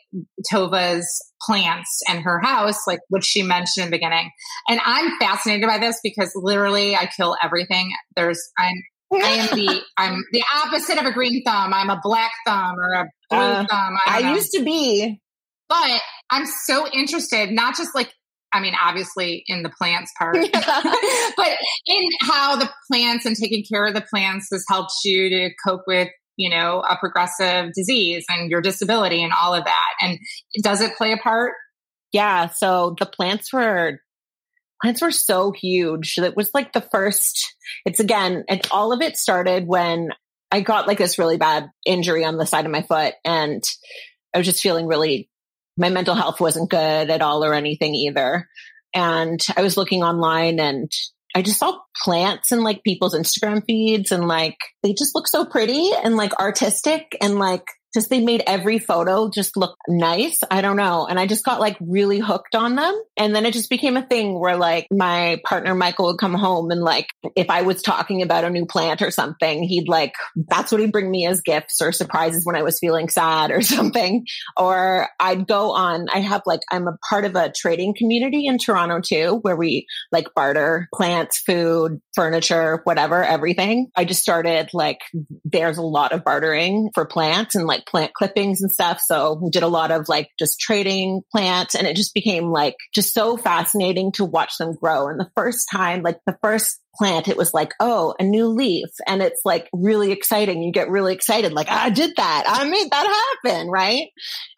Tova's 0.51 1.09
plants 1.43 2.03
and 2.09 2.23
her 2.23 2.41
house, 2.41 2.87
like 2.87 3.01
which 3.09 3.25
she 3.25 3.43
mentioned 3.43 3.85
in 3.85 3.91
the 3.91 3.97
beginning. 3.97 4.31
And 4.69 4.81
I'm 4.85 5.19
fascinated 5.19 5.67
by 5.67 5.79
this 5.79 5.99
because 6.03 6.33
literally 6.35 6.95
I 6.95 7.07
kill 7.07 7.37
everything. 7.43 7.93
There's 8.15 8.41
I'm 8.59 8.75
I 9.13 9.17
am 9.17 9.57
the 9.57 9.81
I'm 9.97 10.25
the 10.33 10.43
opposite 10.63 10.99
of 10.99 11.07
a 11.07 11.13
green 11.13 11.43
thumb. 11.45 11.75
I'm 11.75 11.91
a 11.91 12.01
black 12.03 12.33
thumb 12.47 12.77
or 12.79 12.93
a 12.93 13.05
blue 13.29 13.39
uh, 13.39 13.67
thumb. 13.67 13.97
I, 14.07 14.23
I 14.23 14.33
used 14.35 14.53
to 14.53 14.63
be. 14.63 15.21
But 15.69 16.01
I'm 16.31 16.47
so 16.47 16.89
interested, 16.93 17.51
not 17.51 17.77
just 17.77 17.95
like 17.95 18.13
I 18.53 18.61
mean, 18.61 18.75
obviously 18.81 19.45
in 19.47 19.63
the 19.63 19.71
plants 19.71 20.13
part, 20.19 20.37
but 20.53 21.59
in 21.87 22.09
how 22.21 22.57
the 22.57 22.71
plants 22.91 23.25
and 23.25 23.37
taking 23.37 23.65
care 23.65 23.87
of 23.87 23.95
the 23.95 24.05
plants 24.11 24.49
has 24.53 24.65
helped 24.69 24.93
you 25.05 25.29
to 25.29 25.51
cope 25.65 25.83
with, 25.87 26.09
you 26.37 26.51
know, 26.51 26.81
a 26.81 26.97
progressive 26.97 27.73
disease 27.75 28.25
and 28.29 28.51
your 28.51 28.61
disability 28.61 29.23
and 29.23 29.33
all 29.33 29.55
of 29.55 29.65
that. 29.65 29.93
And 30.01 30.19
does 30.63 30.81
it 30.81 30.97
play 30.97 31.13
a 31.13 31.17
part? 31.17 31.53
Yeah. 32.13 32.49
So 32.49 32.97
the 32.99 33.07
plants 33.07 33.53
were, 33.53 34.01
plants 34.83 35.03
were 35.03 35.11
so 35.11 35.53
huge. 35.53 36.17
That 36.17 36.37
was 36.37 36.51
like 36.55 36.73
the 36.73 36.81
first, 36.81 37.55
it's 37.85 38.01
again, 38.01 38.45
and 38.49 38.61
all 38.71 38.93
of 38.93 39.03
it 39.03 39.17
started 39.17 39.67
when 39.67 40.11
I 40.51 40.61
got 40.61 40.87
like 40.89 40.99
this 40.99 41.19
really 41.19 41.37
bad 41.37 41.71
injury 41.87 42.25
on 42.25 42.37
the 42.37 42.47
side 42.47 42.65
of 42.65 42.73
my 42.73 42.83
foot 42.83 43.15
and 43.25 43.63
I 44.35 44.39
was 44.39 44.47
just 44.47 44.63
feeling 44.63 44.87
really 44.87 45.29
my 45.77 45.89
mental 45.89 46.15
health 46.15 46.41
wasn't 46.41 46.71
good 46.71 47.11
at 47.11 47.23
all 47.23 47.45
or 47.45 47.55
anything 47.55 47.95
either. 47.95 48.49
And 48.95 49.41
I 49.57 49.63
was 49.63 49.77
looking 49.77 50.03
online 50.03 50.59
and 50.59 50.91
I 51.35 51.43
just 51.43 51.61
saw 51.61 51.79
plants 52.05 52.51
in 52.51 52.63
like 52.63 52.83
people's 52.83 53.15
Instagram 53.15 53.65
feeds 53.65 54.11
and 54.11 54.27
like 54.27 54.57
they 54.83 54.93
just 54.93 55.15
look 55.15 55.29
so 55.29 55.45
pretty 55.45 55.93
and 56.05 56.17
like 56.17 56.39
artistic 56.41 57.17
and 57.21 57.39
like 57.39 57.65
just 57.93 58.11
they 58.11 58.21
made 58.21 58.43
every 58.47 58.79
photo 58.79 59.31
just 59.31 59.57
look 59.57 59.77
nice. 59.89 60.41
I 60.51 60.61
don't 60.61 60.77
know. 60.77 61.07
And 61.07 61.19
I 61.19 61.27
just 61.27 61.45
got 61.45 61.61
like 61.61 61.77
really 61.81 62.19
hooked 62.19 62.55
on 62.55 62.77
them. 62.77 63.01
And 63.17 63.35
then 63.35 63.45
it 63.47 63.53
just 63.53 63.71
became 63.71 63.97
a 63.97 64.07
thing 64.07 64.39
where 64.39 64.57
like 64.57 64.87
my 64.91 65.41
partner 65.45 65.75
Michael 65.75 66.07
would 66.07 66.19
come 66.19 66.35
home 66.35 66.71
and 66.71 66.83
like 66.83 67.07
if 67.37 67.51
I 67.51 67.63
was 67.63 67.83
talking 67.83 68.23
about 68.23 68.45
a 68.45 68.51
new 68.51 68.67
plant 68.67 69.03
or 69.03 69.11
something, 69.11 69.63
he'd 69.63 69.89
like 69.89 70.13
that's 70.49 70.71
what 70.73 70.81
he'd 70.81 70.93
bring 70.93 71.11
me 71.11 71.27
as 71.27 71.41
gifts 71.41 71.81
or 71.81 71.93
surprises 71.93 72.47
when 72.47 72.57
I 72.57 72.63
was 72.63 72.79
feeling 72.79 73.09
sad 73.09 73.51
or 73.51 73.63
something. 73.63 74.25
Or 74.57 75.09
I'd 75.19 75.47
go 75.47 75.73
on, 75.73 76.09
I 76.13 76.21
have 76.21 76.43
like 76.47 76.61
I'm 76.71 76.87
a 76.87 76.99
part 77.09 77.25
of 77.25 77.35
a 77.35 77.53
trading 77.55 77.95
community 77.97 78.47
in 78.47 78.59
Toronto 78.59 79.01
too, 79.01 79.39
where 79.43 79.57
we 79.57 79.87
like 80.13 80.35
barter 80.35 80.89
plants, 80.95 81.41
food, 81.41 82.01
furniture, 82.15 82.81
whatever, 82.85 83.23
everything. 83.25 83.91
I 83.97 84.05
just 84.05 84.23
started 84.23 84.71
like 84.73 84.99
there's 85.45 85.79
a 85.79 85.83
lot 85.83 86.13
of 86.13 86.25
bartering 86.25 86.91
for 86.95 87.05
plants 87.05 87.55
and 87.55 87.67
like 87.67 87.80
plant 87.87 88.13
clippings 88.15 88.61
and 88.63 88.71
stuff. 88.71 89.01
So 89.01 89.39
we 89.41 89.51
did 89.51 89.63
a 89.63 89.69
lot 89.69 89.91
of 89.91 90.09
like 90.09 90.31
just 90.39 90.61
trading 90.61 91.23
plants 91.33 91.75
and 91.75 91.87
it 91.87 91.97
just 91.97 92.15
became 92.15 92.51
like 92.51 92.77
just 92.95 93.15
so 93.15 93.37
fascinating 93.37 94.13
to 94.13 94.25
watch 94.25 94.57
them 94.59 94.75
grow. 94.75 95.09
And 95.09 95.19
the 95.19 95.31
first 95.37 95.69
time, 95.71 96.03
like 96.03 96.21
the 96.27 96.39
first 96.43 96.81
plant, 96.97 97.29
it 97.29 97.37
was 97.37 97.55
like, 97.55 97.73
oh, 97.81 98.15
a 98.19 98.25
new 98.25 98.47
leaf. 98.47 98.89
And 99.07 99.23
it's 99.23 99.41
like 99.45 99.69
really 99.73 100.13
exciting. 100.13 100.63
You 100.63 100.73
get 100.73 100.91
really 100.91 101.15
excited, 101.15 101.53
like, 101.53 101.69
I 101.71 101.91
did 101.91 102.15
that. 102.17 102.45
I 102.47 102.69
made 102.69 102.91
that 102.91 103.35
happen, 103.45 103.69
right? 103.69 104.09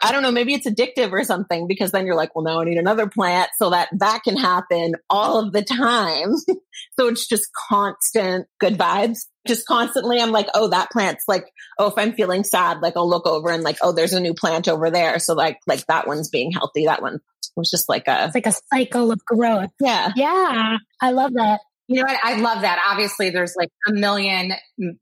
I 0.02 0.12
don't 0.12 0.22
know. 0.22 0.30
Maybe 0.30 0.54
it's 0.54 0.68
addictive 0.68 1.12
or 1.12 1.24
something 1.24 1.66
because 1.66 1.92
then 1.92 2.06
you're 2.06 2.16
like, 2.16 2.34
well, 2.34 2.44
now 2.44 2.60
I 2.60 2.64
need 2.64 2.78
another 2.78 3.08
plant 3.08 3.50
so 3.58 3.70
that 3.70 3.88
that 3.98 4.22
can 4.24 4.36
happen 4.36 4.94
all 5.10 5.38
of 5.38 5.52
the 5.52 5.62
time. 5.62 6.34
so 6.98 7.08
it's 7.08 7.28
just 7.28 7.48
constant 7.68 8.46
good 8.58 8.78
vibes. 8.78 9.26
Just 9.46 9.66
constantly, 9.66 10.20
I'm 10.20 10.30
like, 10.30 10.48
oh, 10.54 10.68
that 10.68 10.90
plant's 10.92 11.24
like, 11.26 11.46
oh, 11.78 11.88
if 11.88 11.94
I'm 11.96 12.12
feeling 12.12 12.44
sad, 12.44 12.80
like 12.80 12.96
I'll 12.96 13.08
look 13.08 13.26
over 13.26 13.50
and 13.50 13.64
like, 13.64 13.78
oh, 13.82 13.92
there's 13.92 14.12
a 14.12 14.20
new 14.20 14.34
plant 14.34 14.68
over 14.68 14.90
there. 14.90 15.18
So 15.18 15.34
like, 15.34 15.58
like 15.66 15.84
that 15.86 16.06
one's 16.06 16.28
being 16.28 16.52
healthy. 16.52 16.86
That 16.86 17.02
one 17.02 17.18
was 17.56 17.68
just 17.70 17.88
like 17.88 18.06
a, 18.06 18.26
it's 18.26 18.34
like 18.34 18.46
a 18.46 18.54
cycle 18.72 19.10
of 19.10 19.24
growth. 19.24 19.70
Yeah. 19.80 20.12
Yeah. 20.14 20.76
I 21.00 21.10
love 21.10 21.32
that. 21.34 21.60
You 21.92 22.00
know 22.00 22.12
what? 22.12 22.20
I 22.22 22.36
love 22.40 22.62
that. 22.62 22.82
Obviously, 22.90 23.30
there's 23.30 23.54
like 23.56 23.68
a 23.88 23.92
million 23.92 24.52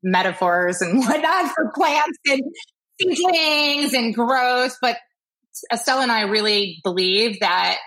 metaphors 0.03 0.83
and 0.83 0.99
whatnot 1.07 1.53
for 1.55 1.71
plants 1.75 2.19
and 2.29 2.43
seedlings 3.01 3.95
and 3.95 4.15
growth. 4.15 4.77
But 4.83 4.97
Estella 5.73 6.03
and 6.03 6.13
I 6.13 6.23
really 6.23 6.81
believe 6.83 7.41
that, 7.41 7.79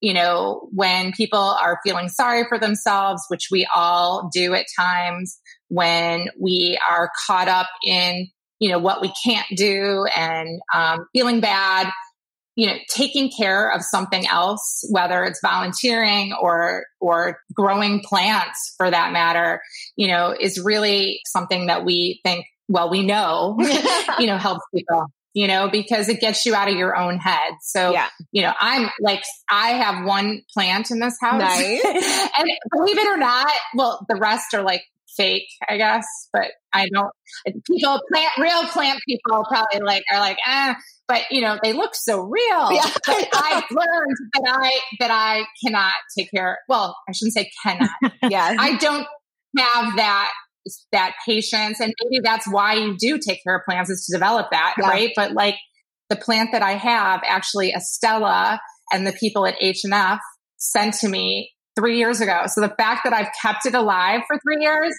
you 0.00 0.14
know, 0.14 0.68
when 0.72 1.12
people 1.12 1.38
are 1.38 1.80
feeling 1.84 2.08
sorry 2.08 2.44
for 2.48 2.58
themselves, 2.58 3.24
which 3.28 3.48
we 3.50 3.66
all 3.74 4.30
do 4.32 4.54
at 4.54 4.66
times, 4.78 5.40
when 5.68 6.28
we 6.40 6.78
are 6.90 7.10
caught 7.26 7.48
up 7.48 7.68
in, 7.84 8.28
you 8.58 8.70
know, 8.70 8.78
what 8.78 9.00
we 9.00 9.12
can't 9.24 9.46
do 9.56 10.06
and 10.16 10.60
um, 10.72 11.06
feeling 11.12 11.40
bad, 11.40 11.90
you 12.54 12.66
know, 12.66 12.74
taking 12.88 13.30
care 13.30 13.70
of 13.72 13.82
something 13.82 14.26
else, 14.26 14.84
whether 14.90 15.24
it's 15.24 15.40
volunteering 15.42 16.34
or, 16.40 16.84
or 17.00 17.38
growing 17.54 18.00
plants 18.00 18.74
for 18.76 18.90
that 18.90 19.12
matter, 19.12 19.60
you 19.96 20.08
know, 20.08 20.34
is 20.38 20.60
really 20.60 21.20
something 21.26 21.66
that 21.66 21.84
we 21.84 22.20
think, 22.24 22.44
well, 22.68 22.90
we 22.90 23.04
know, 23.04 23.56
you 24.18 24.26
know, 24.26 24.36
helps 24.36 24.64
people 24.74 25.06
you 25.34 25.48
know, 25.48 25.68
because 25.68 26.08
it 26.08 26.20
gets 26.20 26.44
you 26.44 26.54
out 26.54 26.68
of 26.68 26.74
your 26.74 26.96
own 26.96 27.18
head. 27.18 27.54
So, 27.62 27.92
yeah. 27.92 28.08
you 28.32 28.42
know, 28.42 28.52
I'm 28.58 28.90
like, 29.00 29.22
I 29.50 29.70
have 29.70 30.04
one 30.04 30.42
plant 30.52 30.90
in 30.90 31.00
this 31.00 31.16
house. 31.20 31.40
Nice. 31.40 31.82
and 32.38 32.50
believe 32.70 32.98
it 32.98 33.06
or 33.06 33.16
not, 33.16 33.50
well, 33.74 34.04
the 34.08 34.16
rest 34.16 34.52
are 34.54 34.62
like 34.62 34.82
fake, 35.16 35.48
I 35.68 35.76
guess, 35.76 36.06
but 36.32 36.48
I 36.72 36.88
don't, 36.92 37.10
people, 37.66 38.00
plant, 38.12 38.32
real 38.38 38.64
plant 38.68 39.00
people 39.06 39.44
probably 39.48 39.80
like, 39.80 40.02
are 40.12 40.20
like, 40.20 40.38
ah, 40.46 40.76
but 41.08 41.22
you 41.30 41.40
know, 41.40 41.58
they 41.62 41.72
look 41.72 41.94
so 41.94 42.20
real. 42.20 42.72
Yeah. 42.72 42.90
but 43.06 43.28
I've 43.34 43.64
learned 43.70 44.16
that 44.34 44.44
I, 44.46 44.80
that 45.00 45.10
I 45.10 45.44
cannot 45.64 45.94
take 46.16 46.30
care, 46.30 46.58
well, 46.68 46.96
I 47.08 47.12
shouldn't 47.12 47.34
say 47.34 47.50
cannot. 47.62 47.90
yeah. 48.30 48.54
I 48.58 48.76
don't 48.76 49.06
have 49.58 49.96
that 49.96 50.32
that 50.92 51.14
patience 51.26 51.80
and 51.80 51.92
maybe 52.04 52.20
that's 52.22 52.46
why 52.48 52.74
you 52.74 52.96
do 52.96 53.18
take 53.18 53.42
care 53.42 53.56
of 53.56 53.62
plants 53.68 53.90
is 53.90 54.06
to 54.06 54.16
develop 54.16 54.46
that 54.52 54.76
yeah. 54.78 54.88
right 54.88 55.10
but 55.16 55.32
like 55.32 55.56
the 56.08 56.14
plant 56.14 56.50
that 56.52 56.62
i 56.62 56.74
have 56.74 57.20
actually 57.26 57.72
estella 57.72 58.60
and 58.92 59.06
the 59.06 59.12
people 59.12 59.46
at 59.46 59.58
HNF 59.60 60.20
sent 60.58 60.94
to 60.96 61.08
me 61.08 61.50
three 61.74 61.98
years 61.98 62.20
ago. 62.20 62.42
So 62.46 62.60
the 62.60 62.74
fact 62.76 63.02
that 63.04 63.12
I've 63.12 63.28
kept 63.40 63.66
it 63.66 63.74
alive 63.74 64.22
for 64.26 64.38
three 64.38 64.62
years, 64.62 64.94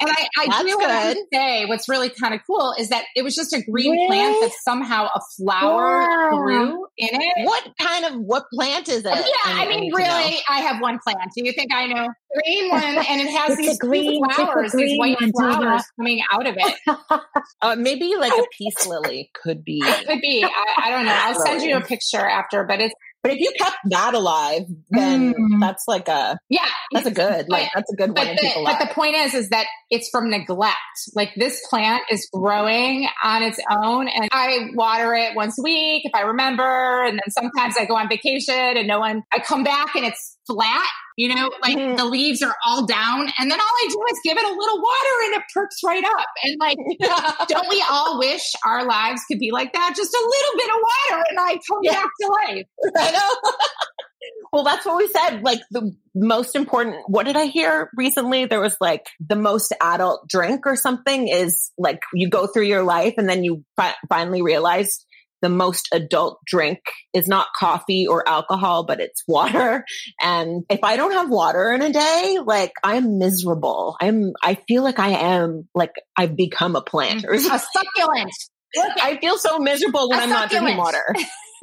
and 0.00 0.10
I, 0.10 0.28
I 0.38 0.62
do 0.62 0.76
want 0.76 1.16
to 1.16 1.24
say 1.32 1.66
what's 1.66 1.88
really 1.88 2.10
kind 2.10 2.34
of 2.34 2.40
cool 2.46 2.74
is 2.78 2.88
that 2.88 3.04
it 3.14 3.22
was 3.22 3.34
just 3.34 3.52
a 3.52 3.62
green 3.62 3.92
really? 3.92 4.06
plant 4.08 4.36
that 4.40 4.52
somehow 4.62 5.08
a 5.14 5.20
flower 5.36 6.02
yeah. 6.02 6.30
grew 6.32 6.86
in 6.98 7.08
it. 7.12 7.46
What 7.46 7.68
kind 7.80 8.04
of 8.06 8.20
what 8.20 8.44
plant 8.52 8.88
is 8.88 9.04
it? 9.04 9.04
Yeah, 9.04 9.22
I 9.44 9.66
mean, 9.68 9.92
really, 9.94 10.38
I 10.48 10.60
have 10.60 10.80
one 10.80 10.98
plant. 11.02 11.18
Do 11.36 11.44
you 11.44 11.52
think 11.52 11.72
I 11.72 11.86
know? 11.86 12.08
Green 12.34 12.70
one, 12.70 12.82
and 13.08 13.20
it 13.20 13.30
has 13.30 13.56
these 13.56 13.78
green 13.78 14.22
flowers, 14.24 14.72
these 14.72 14.98
white 14.98 15.18
flowers 15.34 15.82
coming 15.96 16.22
out 16.32 16.46
of 16.46 16.56
it. 16.58 16.74
uh, 17.62 17.76
maybe 17.76 18.14
like 18.18 18.32
a 18.32 18.44
peace 18.56 18.86
lily 18.86 19.30
could 19.42 19.64
be. 19.64 19.80
It 19.82 20.06
could 20.06 20.20
be. 20.20 20.44
I, 20.44 20.86
I 20.86 20.90
don't 20.90 21.06
know. 21.06 21.14
I'll 21.14 21.40
send 21.40 21.62
you 21.62 21.76
a 21.76 21.80
picture 21.80 22.26
after, 22.26 22.64
but 22.64 22.80
it's 22.80 22.94
but 23.22 23.32
if 23.32 23.40
you 23.40 23.52
kept 23.58 23.76
that 23.90 24.14
alive, 24.14 24.62
then 24.90 25.34
mm. 25.34 25.60
that's 25.60 25.84
like 25.88 26.08
a 26.08 26.38
yeah, 26.48 26.68
that's 26.92 27.06
a 27.06 27.10
good 27.10 27.48
like 27.48 27.68
that's 27.74 27.92
a 27.92 27.96
good 27.96 28.14
but 28.14 28.26
one. 28.26 28.36
The, 28.36 28.62
but 28.64 28.78
the 28.78 28.94
point 28.94 29.16
is, 29.16 29.34
is 29.34 29.48
that 29.50 29.66
it's 29.90 30.08
from 30.10 30.30
neglect. 30.30 30.76
Like 31.14 31.32
this 31.36 31.60
plant 31.68 32.02
is 32.10 32.28
growing 32.32 33.08
on 33.24 33.42
its 33.42 33.58
own, 33.70 34.08
and 34.08 34.28
I 34.30 34.68
water 34.74 35.14
it 35.14 35.34
once 35.34 35.58
a 35.58 35.62
week 35.62 36.02
if 36.04 36.14
I 36.14 36.22
remember, 36.22 37.04
and 37.04 37.18
then 37.18 37.30
sometimes 37.30 37.74
I 37.78 37.86
go 37.86 37.96
on 37.96 38.08
vacation 38.08 38.54
and 38.54 38.86
no 38.86 39.00
one. 39.00 39.22
I 39.32 39.40
come 39.40 39.64
back 39.64 39.96
and 39.96 40.04
it's 40.04 40.36
flat 40.46 40.86
you 41.16 41.34
know, 41.34 41.50
like 41.62 41.76
mm-hmm. 41.76 41.96
the 41.96 42.04
leaves 42.04 42.42
are 42.42 42.54
all 42.64 42.86
down, 42.86 43.28
and 43.38 43.50
then 43.50 43.58
all 43.58 43.66
I 43.66 43.88
do 43.88 44.00
is 44.10 44.20
give 44.24 44.36
it 44.36 44.44
a 44.44 44.54
little 44.54 44.76
water 44.76 45.24
and 45.24 45.34
it 45.34 45.42
perks 45.52 45.76
right 45.84 46.04
up. 46.04 46.26
And 46.44 46.56
like, 46.60 46.78
don't 47.48 47.68
we 47.68 47.82
all 47.90 48.18
wish 48.18 48.42
our 48.64 48.86
lives 48.86 49.22
could 49.26 49.38
be 49.38 49.50
like 49.50 49.72
that? 49.72 49.94
Just 49.96 50.14
a 50.14 50.18
little 50.18 50.56
bit 50.56 50.70
of 50.70 50.76
water, 50.82 51.24
and 51.30 51.38
I 51.40 51.58
come 51.68 51.78
yeah. 51.82 51.92
back 51.92 52.08
to 52.20 52.28
life. 52.28 52.66
I 52.96 53.10
know. 53.12 53.50
well, 54.52 54.64
that's 54.64 54.84
what 54.84 54.98
we 54.98 55.08
said. 55.08 55.42
Like 55.42 55.60
the 55.70 55.94
most 56.14 56.54
important, 56.54 56.96
what 57.06 57.26
did 57.26 57.36
I 57.36 57.46
hear 57.46 57.90
recently? 57.96 58.44
There 58.44 58.60
was 58.60 58.76
like 58.80 59.06
the 59.20 59.36
most 59.36 59.72
adult 59.82 60.28
drink 60.28 60.66
or 60.66 60.76
something 60.76 61.28
is 61.28 61.72
like 61.78 62.00
you 62.14 62.28
go 62.28 62.46
through 62.46 62.64
your 62.64 62.82
life 62.82 63.14
and 63.16 63.28
then 63.28 63.44
you 63.44 63.64
fi- 63.76 63.94
finally 64.08 64.42
realize 64.42 65.04
the 65.46 65.50
most 65.50 65.88
adult 65.92 66.40
drink 66.44 66.80
is 67.14 67.28
not 67.28 67.46
coffee 67.56 68.08
or 68.08 68.28
alcohol, 68.28 68.84
but 68.84 68.98
it's 68.98 69.22
water. 69.28 69.84
And 70.20 70.64
if 70.68 70.80
I 70.82 70.96
don't 70.96 71.12
have 71.12 71.30
water 71.30 71.70
in 71.72 71.82
a 71.82 71.92
day, 71.92 72.38
like 72.44 72.72
I'm 72.82 73.18
miserable. 73.18 73.96
I'm, 74.00 74.32
I 74.42 74.58
feel 74.66 74.82
like 74.82 74.98
I 74.98 75.10
am 75.10 75.68
like 75.72 75.92
I've 76.16 76.36
become 76.36 76.74
a 76.74 76.82
plant 76.82 77.24
or 77.24 77.34
a 77.34 77.38
succulent. 77.38 78.32
I 79.00 79.18
feel 79.20 79.38
so 79.38 79.60
miserable 79.60 80.10
when 80.10 80.18
i 80.18 80.24
am 80.24 80.30
not 80.30 80.50
drinking 80.50 80.78
water. 80.78 81.14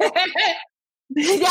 yeah. 1.10 1.48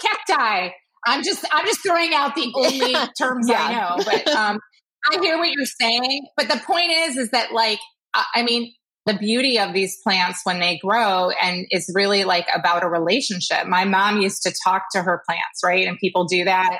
Cacti. 0.00 0.72
I'm 1.06 1.22
just, 1.22 1.44
I'm 1.52 1.66
just 1.66 1.80
throwing 1.86 2.14
out 2.14 2.34
the 2.34 2.50
only 2.56 2.94
terms 3.18 3.46
yeah. 3.46 3.62
I 3.62 3.74
know, 3.74 4.04
but, 4.06 4.26
um, 4.28 4.58
I 5.12 5.20
hear 5.20 5.36
what 5.36 5.50
you're 5.50 5.66
saying, 5.66 6.26
but 6.34 6.48
the 6.48 6.58
point 6.66 6.90
is, 6.90 7.18
is 7.18 7.30
that 7.32 7.52
like, 7.52 7.78
I 8.34 8.42
mean, 8.42 8.72
the 9.06 9.14
beauty 9.14 9.58
of 9.58 9.72
these 9.72 9.98
plants 10.02 10.40
when 10.44 10.60
they 10.60 10.78
grow 10.78 11.30
and 11.30 11.66
is 11.70 11.90
really 11.94 12.24
like 12.24 12.46
about 12.54 12.82
a 12.82 12.88
relationship. 12.88 13.66
My 13.66 13.84
mom 13.84 14.20
used 14.20 14.42
to 14.44 14.54
talk 14.64 14.84
to 14.92 15.02
her 15.02 15.22
plants, 15.26 15.60
right? 15.62 15.86
And 15.86 15.98
people 15.98 16.24
do 16.24 16.44
that 16.44 16.78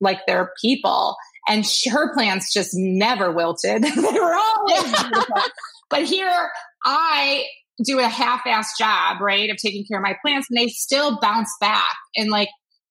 like 0.00 0.20
they're 0.26 0.52
people. 0.60 1.16
And 1.48 1.66
she, 1.66 1.88
her 1.88 2.12
plants 2.12 2.52
just 2.52 2.72
never 2.74 3.32
wilted. 3.32 3.82
they 3.82 3.90
were 3.90 4.34
always 4.34 4.82
beautiful. 4.82 5.42
But 5.88 6.04
here 6.04 6.50
I 6.84 7.46
do 7.84 7.98
a 7.98 8.08
half-ass 8.08 8.76
job, 8.78 9.20
right, 9.20 9.50
of 9.50 9.56
taking 9.56 9.84
care 9.86 9.98
of 9.98 10.02
my 10.02 10.16
plants 10.22 10.48
and 10.50 10.58
they 10.58 10.68
still 10.68 11.18
bounce 11.20 11.50
back. 11.60 11.96
And 12.16 12.30
like, 12.30 12.48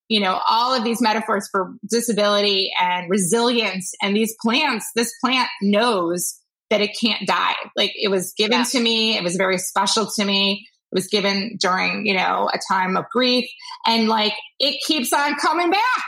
you 0.08 0.20
know, 0.20 0.40
all 0.48 0.74
of 0.74 0.84
these 0.84 1.00
metaphors 1.00 1.48
for 1.50 1.74
disability 1.88 2.72
and 2.80 3.08
resilience 3.08 3.92
and 4.02 4.14
these 4.16 4.34
plants, 4.42 4.90
this 4.94 5.12
plant 5.22 5.48
knows 5.62 6.34
that 6.72 6.80
it 6.80 6.96
can't 6.98 7.26
die. 7.26 7.54
Like 7.76 7.92
it 7.94 8.08
was 8.08 8.32
given 8.32 8.58
yeah. 8.58 8.64
to 8.64 8.80
me. 8.80 9.16
It 9.16 9.22
was 9.22 9.36
very 9.36 9.58
special 9.58 10.10
to 10.16 10.24
me. 10.24 10.66
It 10.90 10.94
was 10.94 11.06
given 11.06 11.56
during, 11.60 12.06
you 12.06 12.14
know, 12.14 12.50
a 12.52 12.58
time 12.70 12.96
of 12.96 13.04
grief 13.12 13.48
and 13.86 14.08
like 14.08 14.32
it 14.58 14.78
keeps 14.86 15.12
on 15.12 15.36
coming 15.36 15.70
back, 15.70 16.04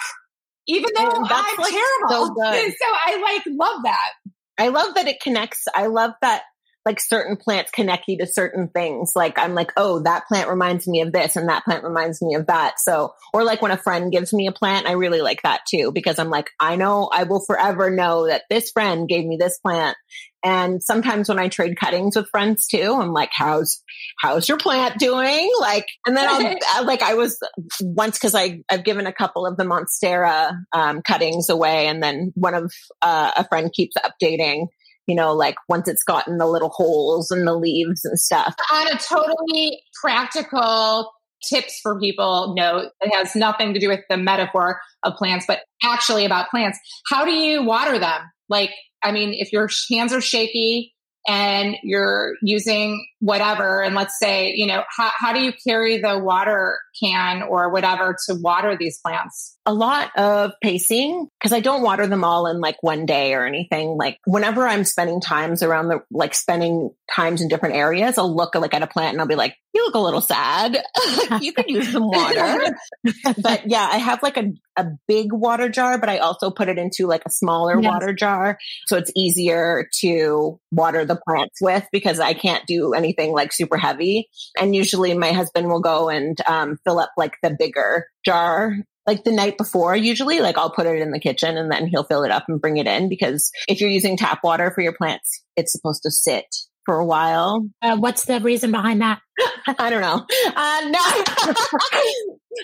even 0.67 0.91
though 0.97 1.11
oh, 1.11 1.27
I'm 1.31 1.57
like 1.59 1.73
terrible. 1.73 2.35
So, 2.37 2.53
so 2.53 2.87
I 3.07 3.21
like 3.23 3.43
love 3.47 3.83
that. 3.85 4.13
I 4.57 4.69
love 4.69 4.95
that 4.95 5.07
it 5.07 5.21
connects. 5.21 5.65
I 5.75 5.87
love 5.87 6.13
that 6.23 6.43
like 6.85 7.01
certain 7.01 7.37
plants 7.37 7.71
connect 7.71 8.05
you 8.09 8.19
to 8.19 8.27
certain 8.27 8.69
things. 8.69 9.13
Like 9.17 9.39
I'm 9.39 9.55
like, 9.55 9.73
oh, 9.77 10.01
that 10.01 10.27
plant 10.27 10.49
reminds 10.49 10.87
me 10.87 11.01
of 11.01 11.13
this 11.13 11.37
and 11.37 11.49
that 11.49 11.65
plant 11.65 11.85
reminds 11.85 12.21
me 12.21 12.35
of 12.35 12.47
that. 12.47 12.75
So, 12.79 13.15
or 13.33 13.43
like 13.45 13.63
when 13.63 13.71
a 13.71 13.77
friend 13.77 14.13
gives 14.13 14.33
me 14.33 14.47
a 14.47 14.53
plant, 14.53 14.87
I 14.87 14.93
really 14.93 15.21
like 15.21 15.43
that 15.43 15.63
too, 15.69 15.93
because 15.93 16.19
I'm 16.19 16.31
like, 16.31 16.51
I 16.61 16.77
know 16.77 17.09
I 17.13 17.25
will 17.25 17.45
forever 17.45 17.91
know 17.91 18.27
that 18.27 18.43
this 18.51 18.71
friend 18.71 19.09
gave 19.09 19.25
me 19.25 19.37
this 19.39 19.59
plant 19.59 19.97
And 20.45 20.83
sometimes 20.83 21.31
when 21.31 21.39
I 21.39 21.49
trade 21.49 21.79
cuttings 21.79 22.17
with 22.17 22.29
friends 22.29 22.67
too, 22.69 22.99
I'm 23.01 23.15
like, 23.15 23.31
how's, 23.33 23.83
how's 24.21 24.47
your 24.47 24.59
plant 24.59 24.99
doing? 24.99 25.51
Like, 25.59 25.87
and 26.07 26.15
then 26.15 26.29
I'll, 26.29 26.85
like, 26.85 27.03
I 27.03 27.15
was 27.15 27.39
once 27.81 28.19
cause 28.19 28.35
I, 28.35 28.61
I've 28.71 28.85
given 28.85 29.07
a 29.07 29.13
couple 29.13 29.47
of 29.47 29.57
the 29.57 29.65
Monstera, 29.65 30.53
um, 30.75 31.01
cuttings 31.01 31.49
away. 31.49 31.87
And 31.87 32.03
then 32.03 32.33
one 32.35 32.53
of, 32.53 32.73
uh, 33.01 33.33
a 33.39 33.49
friend 33.49 33.73
keeps 33.73 33.97
updating 33.97 34.67
you 35.07 35.15
know, 35.15 35.33
like 35.33 35.57
once 35.69 35.89
it's 35.89 36.03
gotten 36.03 36.39
the 36.39 36.47
little 36.47 36.71
holes 36.71 37.31
in 37.31 37.45
the 37.45 37.55
leaves 37.55 38.05
and 38.05 38.19
stuff. 38.19 38.55
On 38.73 38.87
a 38.89 38.99
totally 38.99 39.81
practical 40.01 41.11
tips 41.49 41.79
for 41.83 42.01
people 42.01 42.55
note 42.57 42.91
it 43.01 43.15
has 43.15 43.37
nothing 43.37 43.75
to 43.75 43.81
do 43.81 43.89
with 43.89 44.01
the 44.09 44.17
metaphor 44.17 44.81
of 45.03 45.15
plants, 45.15 45.45
but 45.47 45.61
actually 45.83 46.25
about 46.25 46.49
plants. 46.49 46.79
How 47.11 47.25
do 47.25 47.33
you 47.33 47.63
water 47.63 47.99
them? 47.99 48.23
Like, 48.49 48.71
I 49.03 49.13
mean, 49.13 49.35
if 49.35 49.53
your 49.53 49.69
hands 49.91 50.13
are 50.13 50.21
shaky 50.23 50.94
and 51.27 51.77
you're 51.83 52.35
using 52.43 53.07
whatever, 53.21 53.83
and 53.83 53.95
let's 53.95 54.19
say, 54.19 54.53
you 54.55 54.67
know, 54.67 54.83
how, 54.95 55.11
how 55.17 55.33
do 55.33 55.41
you 55.41 55.53
carry 55.67 55.99
the 55.99 56.19
water 56.19 56.79
can 57.03 57.43
or 57.43 57.71
whatever 57.71 58.17
to 58.27 58.35
water 58.35 58.77
these 58.79 58.99
plants? 58.99 59.57
A 59.67 59.73
lot 59.73 60.11
of 60.17 60.53
pacing 60.63 61.29
because 61.39 61.53
I 61.53 61.61
don't 61.61 61.83
water 61.83 62.07
them 62.07 62.25
all 62.25 62.47
in 62.47 62.61
like 62.61 62.83
one 62.83 63.07
day 63.07 63.33
or 63.33 63.47
anything. 63.47 63.97
Like 63.97 64.19
whenever 64.27 64.67
I'm 64.67 64.85
spending 64.85 65.21
times 65.21 65.63
around 65.63 65.89
the, 65.89 66.03
like 66.11 66.35
spending 66.35 66.91
times 67.15 67.41
in 67.41 67.49
different 67.49 67.77
areas, 67.77 68.19
I'll 68.19 68.35
look 68.35 68.55
like 68.55 68.75
at 68.75 68.83
a 68.83 68.87
plant 68.87 69.15
and 69.15 69.21
I'll 69.21 69.27
be 69.27 69.35
like, 69.35 69.57
you 69.73 69.85
look 69.85 69.95
a 69.95 69.99
little 69.99 70.21
sad. 70.21 70.77
you 71.41 71.53
could 71.55 71.69
use 71.69 71.91
some 71.91 72.07
water. 72.07 72.77
but 73.39 73.69
yeah, 73.69 73.89
I 73.91 73.97
have 73.97 74.23
like 74.23 74.37
a, 74.37 74.53
a 74.77 74.87
big 75.07 75.33
water 75.33 75.69
jar, 75.69 75.99
but 75.99 76.09
I 76.09 76.19
also 76.19 76.51
put 76.51 76.69
it 76.69 76.79
into 76.79 77.07
like 77.07 77.23
a 77.27 77.31
smaller 77.31 77.81
yes. 77.81 77.91
water 77.91 78.13
jar. 78.13 78.59
So 78.87 78.97
it's 78.97 79.13
easier 79.17 79.89
to 80.01 80.59
water 80.73 81.05
the 81.05 81.17
plants 81.17 81.61
with 81.61 81.87
because 81.93 82.21
I 82.21 82.35
can't 82.35 82.67
do 82.67 82.93
anything 82.93 83.33
like 83.33 83.53
super 83.53 83.77
heavy. 83.77 84.29
And 84.59 84.75
usually 84.75 85.15
my 85.15 85.33
husband 85.33 85.69
will 85.69 85.81
go 85.81 86.09
and 86.09 86.37
um, 86.47 86.79
fill 86.85 86.99
up 86.99 87.13
like 87.17 87.37
the 87.43 87.55
bigger 87.59 88.07
jar 88.25 88.77
like 89.07 89.25
the 89.25 89.33
night 89.33 89.59
before 89.59 89.95
usually 89.95 90.41
like 90.41 90.57
i'll 90.57 90.71
put 90.71 90.87
it 90.87 91.01
in 91.01 91.11
the 91.11 91.21
kitchen 91.21 91.59
and 91.59 91.71
then 91.71 91.87
he'll 91.87 92.05
fill 92.05 92.23
it 92.23 92.31
up 92.31 92.45
and 92.49 92.61
bring 92.61 92.79
it 92.79 92.87
in 92.87 93.09
because 93.09 93.51
if 93.69 93.81
you're 93.81 93.91
using 93.91 94.17
tap 94.17 94.41
water 94.43 94.71
for 94.71 94.81
your 94.81 94.95
plants 94.95 95.43
it's 95.57 95.73
supposed 95.73 96.03
to 96.03 96.11
sit 96.11 96.47
for 96.85 96.99
a 96.99 97.05
while 97.05 97.69
uh, 97.83 97.97
what's 97.97 98.25
the 98.25 98.41
reason 98.41 98.71
behind 98.71 99.01
that 99.01 99.21
i 99.79 99.91
don't 99.91 100.01
know 100.01 100.25
uh, 100.57 100.81
no 100.89 101.53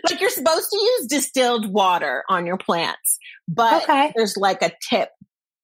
like 0.10 0.20
you're 0.20 0.30
supposed 0.30 0.70
to 0.70 0.76
use 0.76 1.06
distilled 1.06 1.72
water 1.72 2.24
on 2.28 2.46
your 2.46 2.56
plants 2.56 3.18
but 3.48 3.82
okay. 3.82 4.12
there's 4.16 4.36
like 4.36 4.62
a 4.62 4.72
tip 4.88 5.10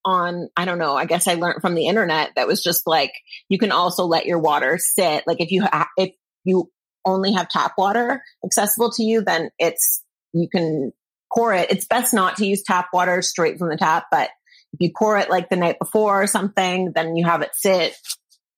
on, 0.07 0.49
I 0.57 0.65
don't 0.65 0.79
know, 0.79 0.97
I 0.97 1.05
guess 1.05 1.27
I 1.27 1.35
learned 1.35 1.61
from 1.61 1.75
the 1.75 1.89
internet 1.89 2.31
that 2.37 2.47
was 2.47 2.63
just 2.63 2.87
like, 2.87 3.13
you 3.49 3.59
can 3.59 3.73
also 3.73 4.07
let 4.07 4.25
your 4.25 4.39
water 4.39 4.79
sit. 4.79 5.25
Like 5.27 5.41
if 5.41 5.51
you, 5.51 5.65
ha- 5.65 5.89
if 5.99 6.15
you 6.45 6.71
only 7.05 7.33
have 7.33 7.49
tap 7.49 7.73
water 7.77 8.23
accessible 8.45 8.93
to 8.93 9.03
you, 9.03 9.23
then 9.23 9.51
it's, 9.59 10.05
you 10.33 10.49
can 10.49 10.93
pour 11.35 11.53
it. 11.53 11.71
It's 11.71 11.87
best 11.87 12.15
not 12.15 12.37
to 12.37 12.47
use 12.47 12.63
tap 12.63 12.89
water 12.93 13.21
straight 13.21 13.59
from 13.59 13.69
the 13.69 13.77
tap, 13.77 14.05
but 14.11 14.31
if 14.73 14.81
you 14.81 14.93
pour 14.97 15.19
it 15.19 15.29
like 15.29 15.49
the 15.49 15.57
night 15.57 15.79
before 15.81 16.23
or 16.23 16.27
something, 16.29 16.93
then 16.95 17.17
you 17.17 17.27
have 17.27 17.43
it 17.43 17.51
sit. 17.55 17.97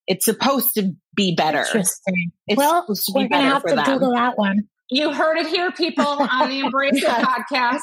It's 0.08 0.24
supposed 0.24 0.70
to 0.74 0.92
be 1.14 1.34
better. 1.36 1.58
Interesting. 1.58 2.32
It's 2.46 2.56
well, 2.56 2.86
we're 3.14 3.28
going 3.28 3.42
to 3.42 3.48
have 3.48 3.62
to 3.64 3.74
them. 3.74 3.84
Google 3.84 4.14
that 4.14 4.38
one. 4.38 4.68
You 4.90 5.12
heard 5.12 5.36
it 5.36 5.48
here, 5.48 5.70
people, 5.70 6.06
on 6.06 6.48
the 6.48 6.60
Embrace 6.64 6.94
It 6.94 7.04
podcast. 7.04 7.82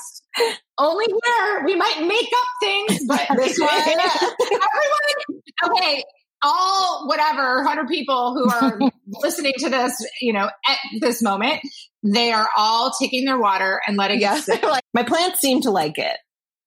Only 0.77 1.05
here. 1.05 1.63
We 1.63 1.75
might 1.75 2.01
make 2.01 2.29
up 2.35 2.47
things, 2.61 3.05
but 3.07 3.27
this 3.37 3.59
one, 3.59 3.69
everyone, 3.71 5.41
okay, 5.65 6.03
all 6.41 7.07
whatever, 7.07 7.57
100 7.57 7.87
people 7.87 8.33
who 8.33 8.49
are 8.49 8.79
listening 9.21 9.53
to 9.59 9.69
this, 9.69 9.95
you 10.19 10.33
know, 10.33 10.49
at 10.67 10.77
this 10.99 11.21
moment, 11.21 11.61
they 12.03 12.31
are 12.31 12.49
all 12.57 12.91
taking 12.99 13.25
their 13.25 13.39
water 13.39 13.81
and 13.87 13.97
letting 13.97 14.19
yes. 14.19 14.49
it 14.49 14.61
sit. 14.61 14.81
My 14.93 15.03
plants 15.03 15.39
seem 15.39 15.61
to 15.61 15.69
like 15.69 15.99
it. 15.99 16.17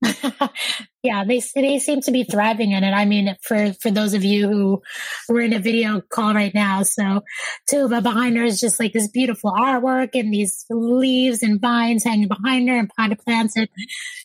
yeah, 1.03 1.25
they 1.25 1.43
they 1.55 1.79
seem 1.79 2.01
to 2.03 2.13
be 2.13 2.25
thriving 2.25 2.73
in 2.73 2.85
it. 2.85 2.93
I 2.93 3.05
mean, 3.05 3.37
for 3.43 3.73
for 3.75 3.91
those 3.91 4.15
of 4.15 4.25
you 4.25 4.49
who 4.49 4.83
we're 5.29 5.41
in 5.41 5.53
a 5.53 5.59
video 5.59 6.01
call 6.01 6.35
right 6.35 6.55
now, 6.55 6.83
so 6.83 7.23
Tova 7.71 8.03
behind 8.03 8.37
her 8.37 8.45
is 8.45 8.61
just 8.61 8.79
like 8.79 8.93
this 8.93 9.09
beautiful 9.09 9.53
artwork 9.53 10.11
and 10.15 10.33
these 10.33 10.65
leaves 10.71 11.43
and 11.43 11.61
vines 11.61 12.05
hanging 12.05 12.29
behind 12.29 12.69
her 12.69 12.79
and 12.79 12.91
potted 12.97 13.19
plants. 13.19 13.57
It, 13.57 13.71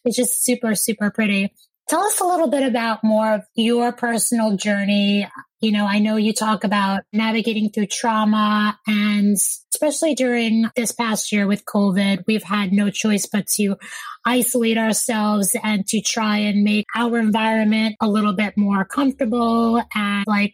it's 0.06 0.16
just 0.16 0.44
super 0.44 0.76
super 0.76 1.10
pretty. 1.10 1.54
Tell 1.90 2.04
us 2.04 2.22
a 2.22 2.26
little 2.26 2.50
bit 2.50 2.64
about 2.64 3.04
more 3.04 3.34
of 3.34 3.42
your 3.56 3.92
personal 3.92 4.56
journey. 4.56 5.28
You 5.64 5.72
know, 5.72 5.86
I 5.86 6.00
know 6.00 6.18
you 6.18 6.34
talk 6.34 6.66
about 6.66 7.04
navigating 7.14 7.70
through 7.70 7.86
trauma 7.86 8.78
and 8.86 9.38
especially 9.74 10.14
during 10.14 10.66
this 10.76 10.92
past 10.92 11.32
year 11.32 11.48
with 11.48 11.64
COVID, 11.64 12.26
we've 12.28 12.44
had 12.44 12.74
no 12.74 12.90
choice 12.90 13.28
but 13.28 13.48
to 13.56 13.78
isolate 14.26 14.78
ourselves 14.78 15.56
and 15.64 15.88
to 15.88 16.02
try 16.02 16.40
and 16.40 16.66
make 16.66 16.86
our 16.94 17.18
environment 17.18 17.96
a 18.02 18.10
little 18.10 18.34
bit 18.34 18.58
more 18.58 18.84
comfortable 18.84 19.82
and 19.96 20.26
like 20.28 20.52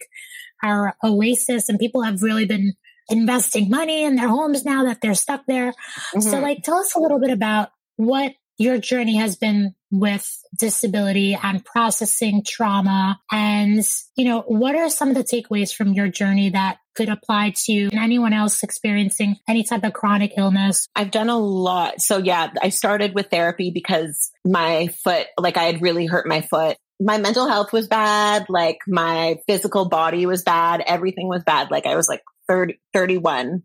our 0.62 0.96
oasis. 1.04 1.70
And 1.70 1.80
people 1.80 2.04
have 2.04 2.22
really 2.22 2.46
been 2.46 2.74
investing 3.10 3.68
money 3.68 4.04
in 4.04 4.16
their 4.16 4.30
homes 4.30 4.64
now 4.64 4.86
that 4.86 5.00
they're 5.02 5.16
stuck 5.16 5.42
there. 5.48 5.72
Mm-hmm. 6.14 6.20
So 6.20 6.40
like, 6.40 6.62
tell 6.62 6.78
us 6.78 6.94
a 6.94 7.00
little 7.00 7.20
bit 7.20 7.32
about 7.32 7.70
what 7.96 8.34
your 8.60 8.78
journey 8.78 9.16
has 9.16 9.38
been 9.38 9.74
with 9.90 10.30
disability 10.56 11.36
and 11.42 11.64
processing 11.64 12.44
trauma. 12.46 13.20
And, 13.32 13.84
you 14.16 14.26
know, 14.26 14.42
what 14.42 14.76
are 14.76 14.90
some 14.90 15.10
of 15.10 15.16
the 15.16 15.24
takeaways 15.24 15.74
from 15.74 15.94
your 15.94 16.10
journey 16.10 16.50
that 16.50 16.78
could 16.94 17.08
apply 17.08 17.54
to 17.66 17.90
anyone 17.94 18.34
else 18.34 18.62
experiencing 18.62 19.38
any 19.48 19.64
type 19.64 19.86
of 19.86 19.94
chronic 19.94 20.34
illness? 20.38 20.88
I've 20.94 21.10
done 21.10 21.30
a 21.30 21.38
lot. 21.38 22.02
So 22.02 22.18
yeah, 22.18 22.52
I 22.62 22.70
started 22.70 23.16
with 23.16 23.30
therapy 23.32 23.72
because 23.74 24.30
my 24.46 24.90
foot, 25.06 25.28
like 25.40 25.56
I 25.56 25.64
had 25.64 25.82
really 25.82 26.06
hurt 26.06 26.28
my 26.28 26.42
foot. 26.42 26.76
My 27.00 27.18
mental 27.18 27.48
health 27.48 27.72
was 27.72 27.88
bad. 27.88 28.48
Like 28.50 28.80
my 28.86 29.38
physical 29.48 29.88
body 29.88 30.26
was 30.26 30.44
bad. 30.44 30.84
Everything 30.86 31.30
was 31.30 31.44
bad. 31.46 31.72
Like 31.72 31.86
I 31.86 31.96
was 31.96 32.10
like 32.10 32.22
30, 32.50 32.78
31, 32.94 33.64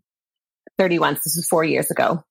31. 0.77 1.13
This 1.15 1.35
was 1.35 1.47
four 1.49 1.65
years 1.65 1.91
ago. 1.91 2.23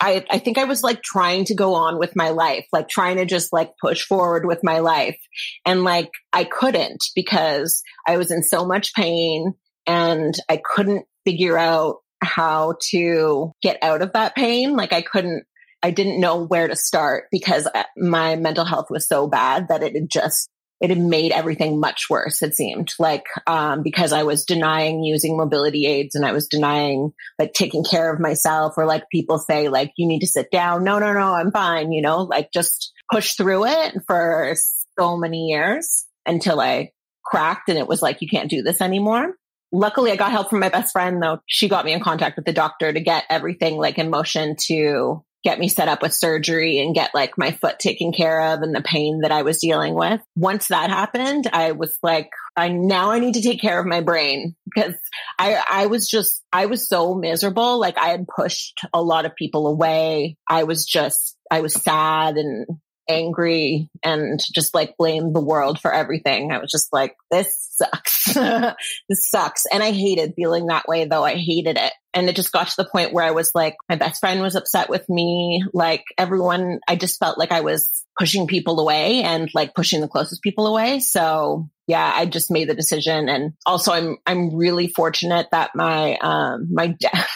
I, 0.00 0.24
I 0.30 0.38
think 0.38 0.56
I 0.56 0.64
was 0.64 0.82
like 0.82 1.02
trying 1.02 1.44
to 1.46 1.54
go 1.54 1.74
on 1.74 1.98
with 1.98 2.16
my 2.16 2.30
life, 2.30 2.66
like 2.72 2.88
trying 2.88 3.18
to 3.18 3.26
just 3.26 3.52
like 3.52 3.72
push 3.80 4.02
forward 4.04 4.46
with 4.46 4.60
my 4.62 4.78
life. 4.78 5.18
And 5.66 5.84
like 5.84 6.10
I 6.32 6.44
couldn't 6.44 7.04
because 7.14 7.82
I 8.08 8.16
was 8.16 8.30
in 8.30 8.42
so 8.42 8.64
much 8.64 8.94
pain 8.94 9.54
and 9.86 10.34
I 10.48 10.60
couldn't 10.62 11.04
figure 11.24 11.58
out 11.58 11.96
how 12.22 12.76
to 12.90 13.52
get 13.62 13.78
out 13.82 14.02
of 14.02 14.14
that 14.14 14.34
pain. 14.34 14.74
Like 14.74 14.92
I 14.92 15.02
couldn't, 15.02 15.44
I 15.82 15.90
didn't 15.90 16.20
know 16.20 16.44
where 16.44 16.68
to 16.68 16.76
start 16.76 17.24
because 17.30 17.66
uh, 17.66 17.82
my 17.96 18.36
mental 18.36 18.64
health 18.64 18.86
was 18.90 19.06
so 19.06 19.26
bad 19.26 19.68
that 19.68 19.82
it 19.82 19.94
had 19.94 20.10
just 20.10 20.48
it 20.80 20.90
had 20.90 20.98
made 20.98 21.32
everything 21.32 21.78
much 21.78 22.06
worse, 22.08 22.42
it 22.42 22.54
seemed 22.54 22.92
like, 22.98 23.24
um, 23.46 23.82
because 23.82 24.12
I 24.12 24.22
was 24.22 24.44
denying 24.44 25.04
using 25.04 25.36
mobility 25.36 25.86
aids 25.86 26.14
and 26.14 26.24
I 26.24 26.32
was 26.32 26.48
denying 26.48 27.12
like 27.38 27.52
taking 27.52 27.84
care 27.84 28.12
of 28.12 28.18
myself 28.18 28.74
or 28.78 28.86
like 28.86 29.10
people 29.12 29.38
say, 29.38 29.68
like, 29.68 29.92
you 29.96 30.08
need 30.08 30.20
to 30.20 30.26
sit 30.26 30.50
down. 30.50 30.82
No, 30.82 30.98
no, 30.98 31.12
no, 31.12 31.34
I'm 31.34 31.52
fine. 31.52 31.92
You 31.92 32.00
know, 32.00 32.22
like 32.22 32.50
just 32.52 32.92
push 33.12 33.34
through 33.34 33.66
it 33.66 33.94
for 34.06 34.54
so 34.98 35.18
many 35.18 35.48
years 35.48 36.06
until 36.24 36.60
I 36.60 36.92
cracked 37.24 37.68
and 37.68 37.78
it 37.78 37.86
was 37.86 38.00
like, 38.00 38.22
you 38.22 38.28
can't 38.28 38.50
do 38.50 38.62
this 38.62 38.80
anymore. 38.80 39.34
Luckily, 39.72 40.10
I 40.10 40.16
got 40.16 40.32
help 40.32 40.50
from 40.50 40.60
my 40.60 40.70
best 40.70 40.92
friend 40.92 41.22
though. 41.22 41.40
She 41.46 41.68
got 41.68 41.84
me 41.84 41.92
in 41.92 42.00
contact 42.00 42.36
with 42.36 42.46
the 42.46 42.52
doctor 42.52 42.92
to 42.92 43.00
get 43.00 43.24
everything 43.28 43.76
like 43.76 43.98
in 43.98 44.10
motion 44.10 44.56
to 44.66 45.22
get 45.42 45.58
me 45.58 45.68
set 45.68 45.88
up 45.88 46.02
with 46.02 46.14
surgery 46.14 46.78
and 46.78 46.94
get 46.94 47.14
like 47.14 47.38
my 47.38 47.52
foot 47.52 47.78
taken 47.78 48.12
care 48.12 48.52
of 48.52 48.62
and 48.62 48.74
the 48.74 48.82
pain 48.82 49.20
that 49.22 49.32
I 49.32 49.42
was 49.42 49.58
dealing 49.58 49.94
with. 49.94 50.20
Once 50.36 50.68
that 50.68 50.90
happened, 50.90 51.48
I 51.52 51.72
was 51.72 51.96
like, 52.02 52.30
I 52.56 52.68
now 52.68 53.10
I 53.10 53.20
need 53.20 53.34
to 53.34 53.42
take 53.42 53.60
care 53.60 53.80
of 53.80 53.86
my 53.86 54.00
brain 54.00 54.54
because 54.64 54.94
I, 55.38 55.62
I 55.68 55.86
was 55.86 56.08
just, 56.08 56.42
I 56.52 56.66
was 56.66 56.88
so 56.88 57.14
miserable. 57.14 57.78
Like 57.78 57.96
I 57.96 58.08
had 58.08 58.26
pushed 58.28 58.80
a 58.92 59.02
lot 59.02 59.24
of 59.24 59.36
people 59.36 59.66
away. 59.66 60.36
I 60.48 60.64
was 60.64 60.84
just, 60.84 61.36
I 61.50 61.60
was 61.60 61.74
sad 61.74 62.36
and 62.36 62.66
angry 63.10 63.90
and 64.02 64.40
just 64.54 64.74
like 64.74 64.96
blamed 64.96 65.34
the 65.34 65.40
world 65.40 65.80
for 65.80 65.92
everything. 65.92 66.52
I 66.52 66.58
was 66.58 66.70
just 66.70 66.92
like, 66.92 67.16
this 67.30 67.54
sucks. 67.72 68.34
this 69.08 69.28
sucks. 69.28 69.64
And 69.72 69.82
I 69.82 69.90
hated 69.90 70.34
feeling 70.36 70.66
that 70.66 70.86
way 70.86 71.04
though. 71.04 71.24
I 71.24 71.34
hated 71.34 71.76
it. 71.76 71.92
And 72.14 72.28
it 72.28 72.36
just 72.36 72.52
got 72.52 72.68
to 72.68 72.76
the 72.76 72.88
point 72.88 73.12
where 73.12 73.24
I 73.24 73.32
was 73.32 73.52
like, 73.54 73.76
my 73.88 73.96
best 73.96 74.20
friend 74.20 74.40
was 74.40 74.56
upset 74.56 74.88
with 74.88 75.08
me. 75.08 75.64
Like 75.72 76.04
everyone, 76.16 76.80
I 76.86 76.96
just 76.96 77.18
felt 77.18 77.38
like 77.38 77.52
I 77.52 77.60
was 77.60 78.04
pushing 78.18 78.46
people 78.46 78.80
away 78.80 79.22
and 79.22 79.48
like 79.54 79.74
pushing 79.74 80.00
the 80.00 80.08
closest 80.08 80.42
people 80.42 80.66
away. 80.66 81.00
So 81.00 81.68
yeah, 81.86 82.12
I 82.14 82.26
just 82.26 82.50
made 82.50 82.68
the 82.68 82.74
decision. 82.74 83.28
And 83.28 83.54
also 83.66 83.92
I'm, 83.92 84.18
I'm 84.26 84.54
really 84.54 84.88
fortunate 84.88 85.48
that 85.50 85.70
my, 85.74 86.16
um, 86.16 86.68
my 86.72 86.86
dad, 87.00 87.26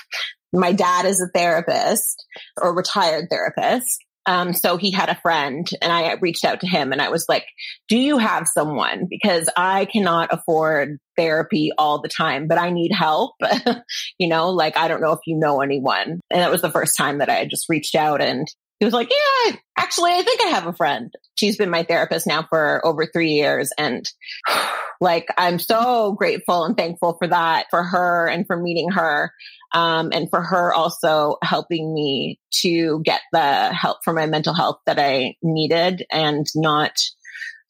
my 0.53 0.73
dad 0.73 1.07
is 1.07 1.21
a 1.21 1.29
therapist 1.37 2.25
or 2.61 2.75
retired 2.75 3.27
therapist 3.31 4.04
Um, 4.27 4.53
so 4.53 4.77
he 4.77 4.91
had 4.91 5.09
a 5.09 5.19
friend 5.21 5.69
and 5.83 5.93
I 5.93 6.15
reached 6.21 6.45
out 6.45 6.61
to 6.61 6.67
him 6.67 6.93
and 6.93 7.03
I 7.03 7.11
was 7.11 7.27
like, 7.29 7.45
do 7.89 7.99
you 7.99 8.19
have 8.19 8.49
someone? 8.49 9.07
Because 9.09 9.49
I 9.57 9.85
cannot 9.85 10.33
afford 10.33 10.99
therapy 11.17 11.71
all 11.77 12.01
the 12.01 12.09
time, 12.09 12.49
but 12.49 12.59
I 12.59 12.71
need 12.71 12.93
help. 12.93 13.35
you 14.19 14.29
know, 14.29 14.51
like, 14.51 14.77
I 14.77 14.89
don't 14.89 15.03
know 15.03 15.13
if 15.13 15.21
you 15.27 15.37
know 15.37 15.61
anyone. 15.61 16.21
And 16.31 16.41
that 16.41 16.51
was 16.51 16.63
the 16.63 16.71
first 16.71 16.97
time 16.97 17.19
that 17.19 17.29
I 17.29 17.35
had 17.35 17.51
just 17.51 17.69
reached 17.69 17.95
out 17.95 18.21
and 18.21 18.47
he 18.81 18.85
was 18.85 18.95
like, 18.95 19.11
yeah, 19.11 19.57
actually, 19.79 20.13
I 20.13 20.23
think 20.23 20.43
I 20.43 20.49
have 20.49 20.67
a 20.67 20.73
friend. 20.73 21.13
She's 21.39 21.57
been 21.57 21.71
my 21.71 21.85
therapist 21.85 22.27
now 22.27 22.45
for 22.49 22.85
over 22.85 23.07
three 23.07 23.31
years. 23.31 23.71
And 23.79 24.05
like, 25.01 25.27
I'm 25.37 25.59
so 25.59 26.13
grateful 26.13 26.65
and 26.65 26.77
thankful 26.77 27.17
for 27.19 27.29
that, 27.29 27.67
for 27.71 27.83
her 27.83 28.27
and 28.29 28.47
for 28.47 28.57
meeting 28.57 28.91
her. 28.91 29.33
Um, 29.73 30.11
and 30.13 30.31
for 30.31 30.41
her 30.41 30.73
also 30.73 31.37
helping 31.43 31.93
me 31.93 32.39
to 32.63 33.01
get 33.05 33.21
the 33.33 33.73
help 33.73 33.99
for 34.05 34.13
my 34.13 34.27
mental 34.27 34.55
health 34.55 34.79
that 34.87 35.01
I 35.01 35.35
needed 35.43 36.07
and 36.13 36.47
not 36.55 36.97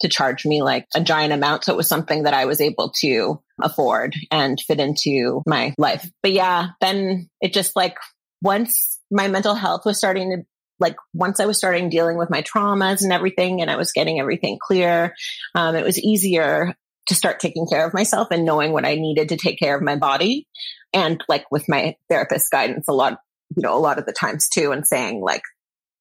to 0.00 0.08
charge 0.08 0.44
me 0.44 0.62
like 0.62 0.86
a 0.94 1.00
giant 1.00 1.32
amount. 1.32 1.64
So 1.64 1.72
it 1.72 1.76
was 1.76 1.88
something 1.88 2.24
that 2.24 2.34
I 2.34 2.44
was 2.44 2.60
able 2.60 2.92
to 3.00 3.40
afford 3.62 4.14
and 4.30 4.60
fit 4.60 4.80
into 4.80 5.42
my 5.46 5.74
life. 5.78 6.08
But 6.22 6.32
yeah, 6.32 6.68
then 6.80 7.30
it 7.40 7.52
just 7.52 7.74
like 7.76 7.96
once 8.42 9.00
my 9.10 9.28
mental 9.28 9.54
health 9.54 9.82
was 9.86 9.96
starting 9.96 10.30
to 10.30 10.42
like 10.80 10.96
once 11.14 11.38
I 11.38 11.46
was 11.46 11.56
starting 11.56 11.88
dealing 11.88 12.18
with 12.18 12.30
my 12.30 12.42
traumas 12.42 13.02
and 13.02 13.12
everything 13.12 13.62
and 13.62 13.70
I 13.70 13.76
was 13.76 13.92
getting 13.92 14.18
everything 14.18 14.58
clear, 14.60 15.14
um, 15.54 15.76
it 15.76 15.84
was 15.84 15.98
easier 15.98 16.74
to 17.06 17.14
start 17.14 17.40
taking 17.40 17.66
care 17.66 17.86
of 17.86 17.94
myself 17.94 18.28
and 18.30 18.44
knowing 18.44 18.72
what 18.72 18.86
I 18.86 18.94
needed 18.94 19.28
to 19.30 19.36
take 19.36 19.58
care 19.58 19.76
of 19.76 19.82
my 19.82 19.96
body. 19.96 20.46
And 20.92 21.22
like 21.28 21.44
with 21.50 21.68
my 21.68 21.96
therapist 22.08 22.50
guidance, 22.50 22.88
a 22.88 22.92
lot, 22.92 23.18
you 23.56 23.62
know, 23.62 23.76
a 23.76 23.80
lot 23.80 23.98
of 23.98 24.06
the 24.06 24.12
times 24.12 24.48
too, 24.48 24.72
and 24.72 24.86
saying 24.86 25.20
like 25.20 25.42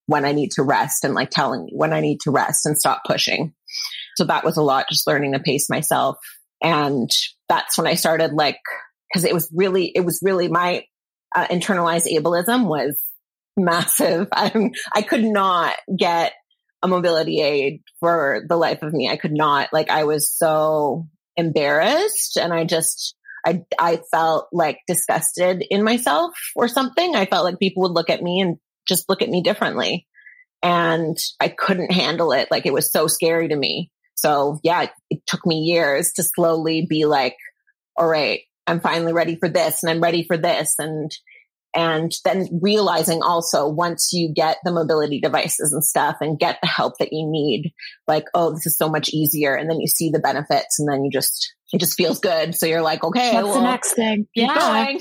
when 0.05 0.25
I 0.25 0.31
need 0.31 0.51
to 0.51 0.63
rest 0.63 1.03
and 1.03 1.13
like 1.13 1.29
telling 1.29 1.65
me 1.65 1.71
when 1.73 1.93
I 1.93 1.99
need 1.99 2.21
to 2.21 2.31
rest 2.31 2.65
and 2.65 2.77
stop 2.77 3.01
pushing. 3.05 3.53
So 4.15 4.25
that 4.25 4.43
was 4.43 4.57
a 4.57 4.61
lot, 4.61 4.89
just 4.89 5.07
learning 5.07 5.33
to 5.33 5.39
pace 5.39 5.69
myself. 5.69 6.17
And 6.61 7.09
that's 7.49 7.77
when 7.77 7.87
I 7.87 7.95
started 7.95 8.33
like, 8.33 8.59
cause 9.13 9.23
it 9.23 9.33
was 9.33 9.49
really, 9.53 9.85
it 9.85 10.01
was 10.01 10.19
really 10.23 10.47
my 10.47 10.85
uh, 11.35 11.47
internalized 11.47 12.07
ableism 12.11 12.67
was 12.67 12.97
massive. 13.57 14.27
I'm, 14.33 14.71
I 14.93 15.01
could 15.01 15.23
not 15.23 15.73
get 15.97 16.33
a 16.83 16.87
mobility 16.87 17.41
aid 17.41 17.81
for 17.99 18.43
the 18.47 18.57
life 18.57 18.83
of 18.83 18.93
me. 18.93 19.09
I 19.09 19.17
could 19.17 19.31
not, 19.31 19.69
like, 19.73 19.89
I 19.89 20.03
was 20.03 20.31
so 20.31 21.07
embarrassed 21.35 22.37
and 22.37 22.53
I 22.53 22.65
just, 22.65 23.15
I, 23.45 23.63
I 23.79 24.01
felt 24.11 24.49
like 24.51 24.79
disgusted 24.85 25.65
in 25.67 25.83
myself 25.83 26.33
or 26.55 26.67
something. 26.67 27.15
I 27.15 27.25
felt 27.25 27.45
like 27.45 27.57
people 27.57 27.83
would 27.83 27.93
look 27.93 28.11
at 28.11 28.21
me 28.21 28.41
and 28.41 28.57
just 28.87 29.09
look 29.09 29.21
at 29.21 29.29
me 29.29 29.41
differently. 29.41 30.05
And 30.61 31.17
I 31.39 31.47
couldn't 31.47 31.91
handle 31.91 32.31
it. 32.33 32.49
Like 32.51 32.65
it 32.65 32.73
was 32.73 32.91
so 32.91 33.07
scary 33.07 33.47
to 33.47 33.55
me. 33.55 33.89
So 34.15 34.59
yeah, 34.63 34.83
it, 34.83 34.91
it 35.09 35.25
took 35.25 35.45
me 35.45 35.59
years 35.59 36.13
to 36.13 36.23
slowly 36.23 36.85
be 36.87 37.05
like, 37.05 37.35
all 37.97 38.07
right, 38.07 38.41
I'm 38.67 38.79
finally 38.79 39.13
ready 39.13 39.35
for 39.35 39.49
this 39.49 39.83
and 39.83 39.89
I'm 39.89 40.01
ready 40.01 40.23
for 40.23 40.37
this. 40.37 40.75
And 40.77 41.11
and 41.73 42.11
then 42.23 42.47
realizing 42.61 43.21
also 43.23 43.67
once 43.67 44.11
you 44.13 44.31
get 44.33 44.57
the 44.63 44.71
mobility 44.71 45.19
devices 45.19 45.73
and 45.73 45.83
stuff 45.83 46.17
and 46.21 46.39
get 46.39 46.59
the 46.61 46.67
help 46.67 46.97
that 46.99 47.11
you 47.11 47.25
need, 47.27 47.73
like, 48.07 48.25
oh, 48.33 48.51
this 48.51 48.65
is 48.67 48.77
so 48.77 48.89
much 48.89 49.09
easier. 49.09 49.55
And 49.55 49.69
then 49.69 49.79
you 49.79 49.87
see 49.87 50.09
the 50.09 50.19
benefits 50.19 50.79
and 50.79 50.87
then 50.87 51.03
you 51.03 51.09
just, 51.11 51.53
it 51.71 51.79
just 51.79 51.97
feels 51.97 52.19
good. 52.19 52.53
So 52.53 52.67
you're 52.67 52.83
like, 52.83 53.03
okay, 53.03 53.33
what's 53.33 53.47
well, 53.47 53.55
the 53.55 53.63
next 53.63 53.93
thing? 53.93 54.27
Yeah. 54.35 54.53
I, 54.55 54.99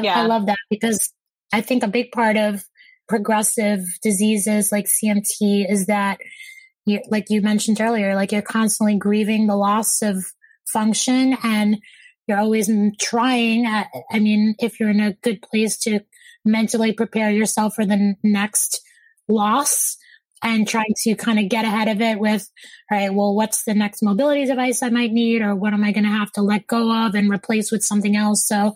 yeah. 0.00 0.20
I 0.20 0.26
love 0.26 0.46
that 0.46 0.58
because 0.70 1.12
I 1.52 1.60
think 1.60 1.82
a 1.82 1.88
big 1.88 2.12
part 2.12 2.36
of 2.36 2.64
progressive 3.08 3.80
diseases 4.00 4.70
like 4.70 4.86
CMT 4.86 5.68
is 5.68 5.86
that 5.86 6.18
you, 6.86 7.00
like 7.08 7.26
you 7.30 7.42
mentioned 7.42 7.80
earlier, 7.80 8.14
like 8.14 8.30
you're 8.30 8.42
constantly 8.42 8.96
grieving 8.96 9.48
the 9.48 9.56
loss 9.56 10.02
of 10.02 10.24
function 10.72 11.36
and 11.42 11.78
you're 12.28 12.38
always 12.38 12.70
trying. 13.00 13.66
At, 13.66 13.88
I 14.10 14.20
mean, 14.20 14.54
if 14.60 14.78
you're 14.78 14.90
in 14.90 15.00
a 15.00 15.14
good 15.14 15.42
place 15.42 15.78
to 15.80 16.00
mentally 16.44 16.92
prepare 16.92 17.30
yourself 17.30 17.74
for 17.74 17.84
the 17.84 18.14
next 18.22 18.80
loss 19.28 19.96
and 20.42 20.66
trying 20.66 20.94
to 21.04 21.14
kind 21.14 21.38
of 21.38 21.48
get 21.48 21.64
ahead 21.64 21.88
of 21.88 22.00
it 22.00 22.18
with, 22.18 22.50
all 22.90 22.98
right, 22.98 23.14
well, 23.14 23.34
what's 23.34 23.64
the 23.64 23.74
next 23.74 24.02
mobility 24.02 24.44
device 24.44 24.82
I 24.82 24.90
might 24.90 25.12
need 25.12 25.40
or 25.40 25.54
what 25.54 25.72
am 25.72 25.84
I 25.84 25.92
going 25.92 26.04
to 26.04 26.10
have 26.10 26.32
to 26.32 26.42
let 26.42 26.66
go 26.66 27.06
of 27.06 27.14
and 27.14 27.30
replace 27.30 27.70
with 27.70 27.84
something 27.84 28.16
else? 28.16 28.46
So 28.46 28.74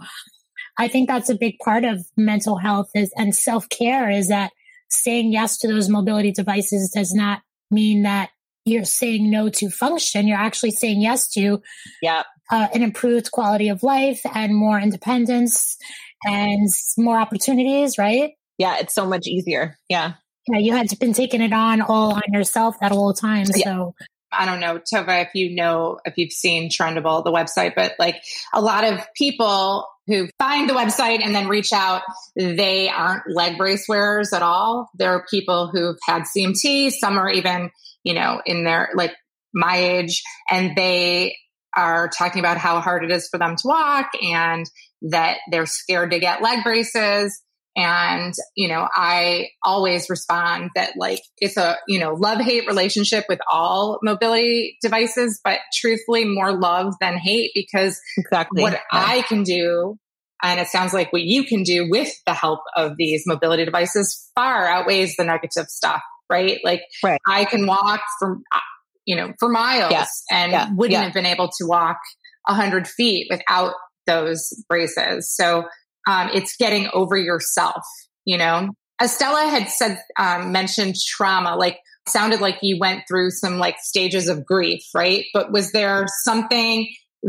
I 0.78 0.88
think 0.88 1.08
that's 1.08 1.28
a 1.28 1.34
big 1.34 1.58
part 1.58 1.84
of 1.84 2.06
mental 2.16 2.56
health 2.56 2.90
is 2.94 3.12
and 3.16 3.34
self 3.34 3.68
care 3.68 4.10
is 4.10 4.28
that 4.28 4.52
saying 4.88 5.32
yes 5.32 5.58
to 5.58 5.68
those 5.68 5.88
mobility 5.88 6.30
devices 6.30 6.92
does 6.94 7.12
not 7.12 7.42
mean 7.70 8.02
that 8.02 8.30
you're 8.64 8.84
saying 8.84 9.30
no 9.30 9.48
to 9.48 9.70
function. 9.70 10.28
You're 10.28 10.38
actually 10.38 10.72
saying 10.72 11.00
yes 11.00 11.28
to 11.32 11.62
yeah. 12.00 12.22
Uh, 12.48 12.68
an 12.72 12.80
improved 12.80 13.32
quality 13.32 13.70
of 13.70 13.82
life 13.82 14.20
and 14.32 14.54
more 14.54 14.78
independence 14.78 15.76
and 16.24 16.68
more 16.96 17.18
opportunities, 17.18 17.98
right? 17.98 18.32
Yeah, 18.58 18.78
it's 18.78 18.94
so 18.94 19.06
much 19.06 19.26
easier. 19.26 19.76
Yeah. 19.88 20.14
Yeah, 20.48 20.58
you 20.58 20.72
had 20.72 20.86
been 21.00 21.12
taking 21.12 21.42
it 21.42 21.52
on 21.52 21.80
all 21.80 22.14
on 22.14 22.22
yourself 22.32 22.76
that 22.80 22.92
whole 22.92 23.12
time. 23.12 23.46
Yeah. 23.54 23.64
So 23.64 23.94
I 24.32 24.44
don't 24.44 24.60
know, 24.60 24.78
Tova, 24.78 25.24
if 25.24 25.34
you 25.34 25.54
know, 25.54 25.98
if 26.04 26.18
you've 26.18 26.32
seen 26.32 26.70
Trendable, 26.70 27.24
the 27.24 27.32
website, 27.32 27.74
but 27.74 27.94
like 27.98 28.22
a 28.52 28.60
lot 28.60 28.84
of 28.84 29.00
people 29.16 29.88
who 30.06 30.28
find 30.38 30.68
the 30.68 30.74
website 30.74 31.24
and 31.24 31.34
then 31.34 31.48
reach 31.48 31.72
out, 31.72 32.02
they 32.36 32.88
aren't 32.88 33.28
leg 33.28 33.58
brace 33.58 33.88
wearers 33.88 34.32
at 34.32 34.42
all. 34.42 34.88
There 34.94 35.10
are 35.10 35.24
people 35.28 35.68
who've 35.72 35.98
had 36.06 36.22
CMT. 36.22 36.92
Some 36.92 37.18
are 37.18 37.30
even, 37.30 37.70
you 38.04 38.14
know, 38.14 38.40
in 38.46 38.64
their 38.64 38.90
like 38.94 39.14
my 39.52 39.76
age 39.76 40.22
and 40.50 40.76
they 40.76 41.36
are 41.76 42.08
talking 42.08 42.40
about 42.40 42.56
how 42.56 42.80
hard 42.80 43.04
it 43.04 43.10
is 43.10 43.28
for 43.28 43.38
them 43.38 43.56
to 43.56 43.62
walk 43.66 44.10
and 44.22 44.68
that 45.02 45.38
they're 45.50 45.66
scared 45.66 46.12
to 46.12 46.18
get 46.18 46.42
leg 46.42 46.62
braces. 46.64 47.40
And, 47.78 48.32
you 48.54 48.68
know, 48.68 48.88
I 48.94 49.48
always 49.62 50.08
respond 50.08 50.70
that 50.76 50.94
like 50.96 51.20
it's 51.38 51.58
a, 51.58 51.76
you 51.86 51.98
know, 51.98 52.14
love 52.14 52.40
hate 52.40 52.66
relationship 52.66 53.26
with 53.28 53.38
all 53.50 53.98
mobility 54.02 54.78
devices, 54.80 55.40
but 55.44 55.58
truthfully 55.74 56.24
more 56.24 56.58
love 56.58 56.94
than 57.02 57.18
hate 57.18 57.50
because 57.54 58.00
exactly 58.16 58.62
what 58.62 58.72
yeah. 58.72 58.80
I 58.92 59.20
can 59.22 59.42
do 59.42 59.98
and 60.42 60.60
it 60.60 60.68
sounds 60.68 60.92
like 60.92 61.12
what 61.12 61.22
you 61.22 61.44
can 61.44 61.62
do 61.62 61.88
with 61.90 62.12
the 62.26 62.34
help 62.34 62.60
of 62.76 62.96
these 62.96 63.24
mobility 63.26 63.64
devices 63.64 64.30
far 64.34 64.66
outweighs 64.66 65.16
the 65.16 65.24
negative 65.24 65.66
stuff, 65.66 66.02
right? 66.30 66.58
Like 66.62 66.82
right. 67.02 67.20
I 67.26 67.44
can 67.46 67.66
walk 67.66 68.00
from, 68.18 68.42
uh, 68.54 68.60
you 69.06 69.16
know, 69.16 69.32
for 69.38 69.48
miles 69.48 70.22
and 70.30 70.52
yeah. 70.52 70.70
wouldn't 70.74 71.02
have 71.02 71.14
been 71.14 71.26
able 71.26 71.48
to 71.58 71.66
walk 71.66 71.98
a 72.46 72.54
hundred 72.54 72.86
feet 72.86 73.28
without 73.30 73.74
those 74.06 74.52
braces. 74.68 75.34
So 75.34 75.64
um, 76.06 76.30
it's 76.34 76.56
getting 76.56 76.88
over 76.92 77.16
yourself, 77.16 77.82
you 78.24 78.38
know. 78.38 78.70
Estella 79.02 79.48
had 79.48 79.68
said, 79.68 80.00
um, 80.18 80.52
mentioned 80.52 80.94
trauma, 80.96 81.56
like 81.56 81.78
sounded 82.08 82.40
like 82.40 82.58
you 82.62 82.78
went 82.80 83.02
through 83.08 83.30
some 83.30 83.58
like 83.58 83.76
stages 83.78 84.28
of 84.28 84.46
grief, 84.46 84.82
right? 84.94 85.24
But 85.34 85.52
was 85.52 85.72
there 85.72 86.06
something 86.24 86.88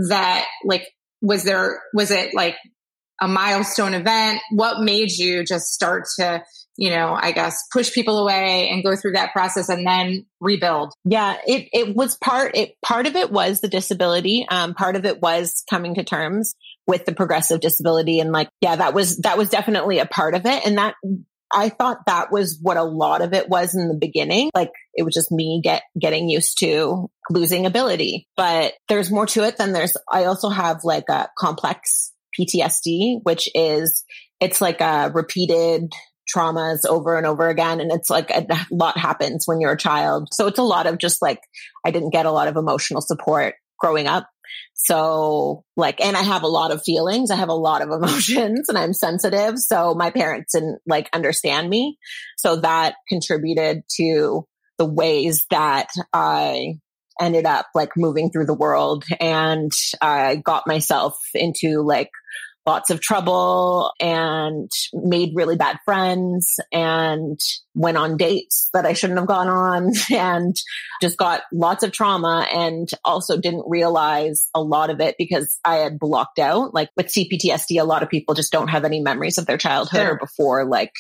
that 0.09 0.45
like, 0.63 0.87
was 1.21 1.43
there, 1.43 1.81
was 1.93 2.11
it 2.11 2.33
like 2.33 2.55
a 3.19 3.27
milestone 3.27 3.95
event? 3.95 4.39
What 4.51 4.81
made 4.81 5.11
you 5.11 5.43
just 5.43 5.73
start 5.73 6.05
to, 6.19 6.43
you 6.77 6.91
know, 6.91 7.17
I 7.19 7.31
guess 7.31 7.63
push 7.73 7.91
people 7.91 8.19
away 8.19 8.69
and 8.69 8.83
go 8.83 8.95
through 8.95 9.13
that 9.13 9.33
process 9.33 9.67
and 9.67 9.85
then 9.85 10.25
rebuild? 10.39 10.93
Yeah, 11.03 11.35
it, 11.45 11.67
it 11.73 11.95
was 11.95 12.15
part, 12.17 12.55
it, 12.55 12.75
part 12.85 13.07
of 13.07 13.15
it 13.15 13.31
was 13.31 13.61
the 13.61 13.67
disability. 13.67 14.45
Um, 14.47 14.75
part 14.75 14.95
of 14.95 15.03
it 15.03 15.19
was 15.19 15.63
coming 15.69 15.95
to 15.95 16.03
terms 16.03 16.55
with 16.85 17.05
the 17.05 17.13
progressive 17.13 17.61
disability. 17.61 18.19
And 18.19 18.31
like, 18.31 18.49
yeah, 18.61 18.75
that 18.75 18.93
was, 18.93 19.17
that 19.17 19.37
was 19.37 19.49
definitely 19.49 19.97
a 19.97 20.05
part 20.05 20.35
of 20.35 20.45
it. 20.45 20.65
And 20.65 20.77
that, 20.77 20.93
I 21.51 21.69
thought 21.69 22.05
that 22.05 22.31
was 22.31 22.59
what 22.61 22.77
a 22.77 22.83
lot 22.83 23.21
of 23.21 23.33
it 23.33 23.49
was 23.49 23.73
in 23.73 23.87
the 23.87 23.97
beginning. 23.97 24.51
Like 24.53 24.71
it 24.93 25.03
was 25.03 25.15
just 25.15 25.31
me 25.31 25.61
get, 25.63 25.81
getting 25.99 26.29
used 26.29 26.59
to 26.59 27.09
losing 27.31 27.65
ability, 27.65 28.27
but 28.37 28.73
there's 28.87 29.11
more 29.11 29.25
to 29.27 29.43
it 29.45 29.57
than 29.57 29.73
there's, 29.73 29.97
I 30.11 30.25
also 30.25 30.49
have 30.49 30.81
like 30.83 31.09
a 31.09 31.29
complex 31.37 32.13
PTSD, 32.39 33.21
which 33.23 33.49
is, 33.55 34.03
it's 34.39 34.61
like 34.61 34.81
a 34.81 35.09
repeated 35.11 35.91
traumas 36.33 36.85
over 36.87 37.17
and 37.17 37.25
over 37.25 37.49
again. 37.49 37.79
And 37.79 37.91
it's 37.91 38.09
like 38.09 38.29
a 38.31 38.45
lot 38.71 38.97
happens 38.97 39.43
when 39.45 39.61
you're 39.61 39.73
a 39.73 39.77
child. 39.77 40.29
So 40.33 40.47
it's 40.47 40.59
a 40.59 40.63
lot 40.63 40.87
of 40.87 40.97
just 40.97 41.21
like, 41.21 41.39
I 41.85 41.91
didn't 41.91 42.11
get 42.11 42.25
a 42.25 42.31
lot 42.31 42.47
of 42.47 42.57
emotional 42.57 43.01
support 43.01 43.55
growing 43.79 44.07
up. 44.07 44.27
So 44.73 45.63
like, 45.75 46.01
and 46.01 46.15
I 46.15 46.21
have 46.21 46.43
a 46.43 46.47
lot 46.47 46.71
of 46.71 46.83
feelings. 46.83 47.31
I 47.31 47.35
have 47.35 47.49
a 47.49 47.53
lot 47.53 47.81
of 47.81 47.89
emotions 47.91 48.69
and 48.69 48.77
I'm 48.77 48.93
sensitive. 48.93 49.57
So 49.59 49.93
my 49.93 50.11
parents 50.11 50.53
didn't 50.53 50.79
like 50.85 51.09
understand 51.13 51.69
me. 51.69 51.97
So 52.37 52.57
that 52.57 52.95
contributed 53.09 53.83
to 53.97 54.45
the 54.77 54.85
ways 54.85 55.45
that 55.49 55.89
I 56.13 56.75
ended 57.19 57.45
up 57.45 57.65
like 57.73 57.91
moving 57.97 58.29
through 58.29 58.45
the 58.45 58.53
world 58.53 59.03
and 59.19 59.71
I 60.01 60.35
got 60.35 60.67
myself 60.67 61.17
into 61.33 61.81
like 61.81 62.11
lots 62.67 62.89
of 62.89 62.99
trouble 62.99 63.93
and 63.99 64.69
made 64.93 65.31
really 65.33 65.55
bad 65.55 65.77
friends 65.85 66.55
and 66.73 67.39
went 67.73 67.95
on 67.95 68.17
dates 68.17 68.69
that 68.73 68.85
I 68.85 68.91
shouldn't 68.91 69.19
have 69.19 69.27
gone 69.27 69.47
on 69.47 69.93
and 70.11 70.55
just 71.01 71.17
got 71.17 71.43
lots 71.53 71.83
of 71.83 71.93
trauma 71.93 72.45
and 72.53 72.89
also 73.05 73.39
didn't 73.39 73.63
realize 73.67 74.49
a 74.53 74.61
lot 74.61 74.89
of 74.89 74.99
it 74.99 75.15
because 75.17 75.57
I 75.63 75.77
had 75.77 75.97
blocked 75.97 76.39
out. 76.39 76.73
Like 76.73 76.89
with 76.97 77.07
CPTSD, 77.07 77.79
a 77.79 77.85
lot 77.85 78.03
of 78.03 78.09
people 78.09 78.35
just 78.35 78.51
don't 78.51 78.67
have 78.67 78.83
any 78.83 78.99
memories 78.99 79.37
of 79.37 79.45
their 79.45 79.57
childhood 79.57 80.01
sure. 80.01 80.13
or 80.13 80.17
before 80.17 80.65
like 80.65 80.91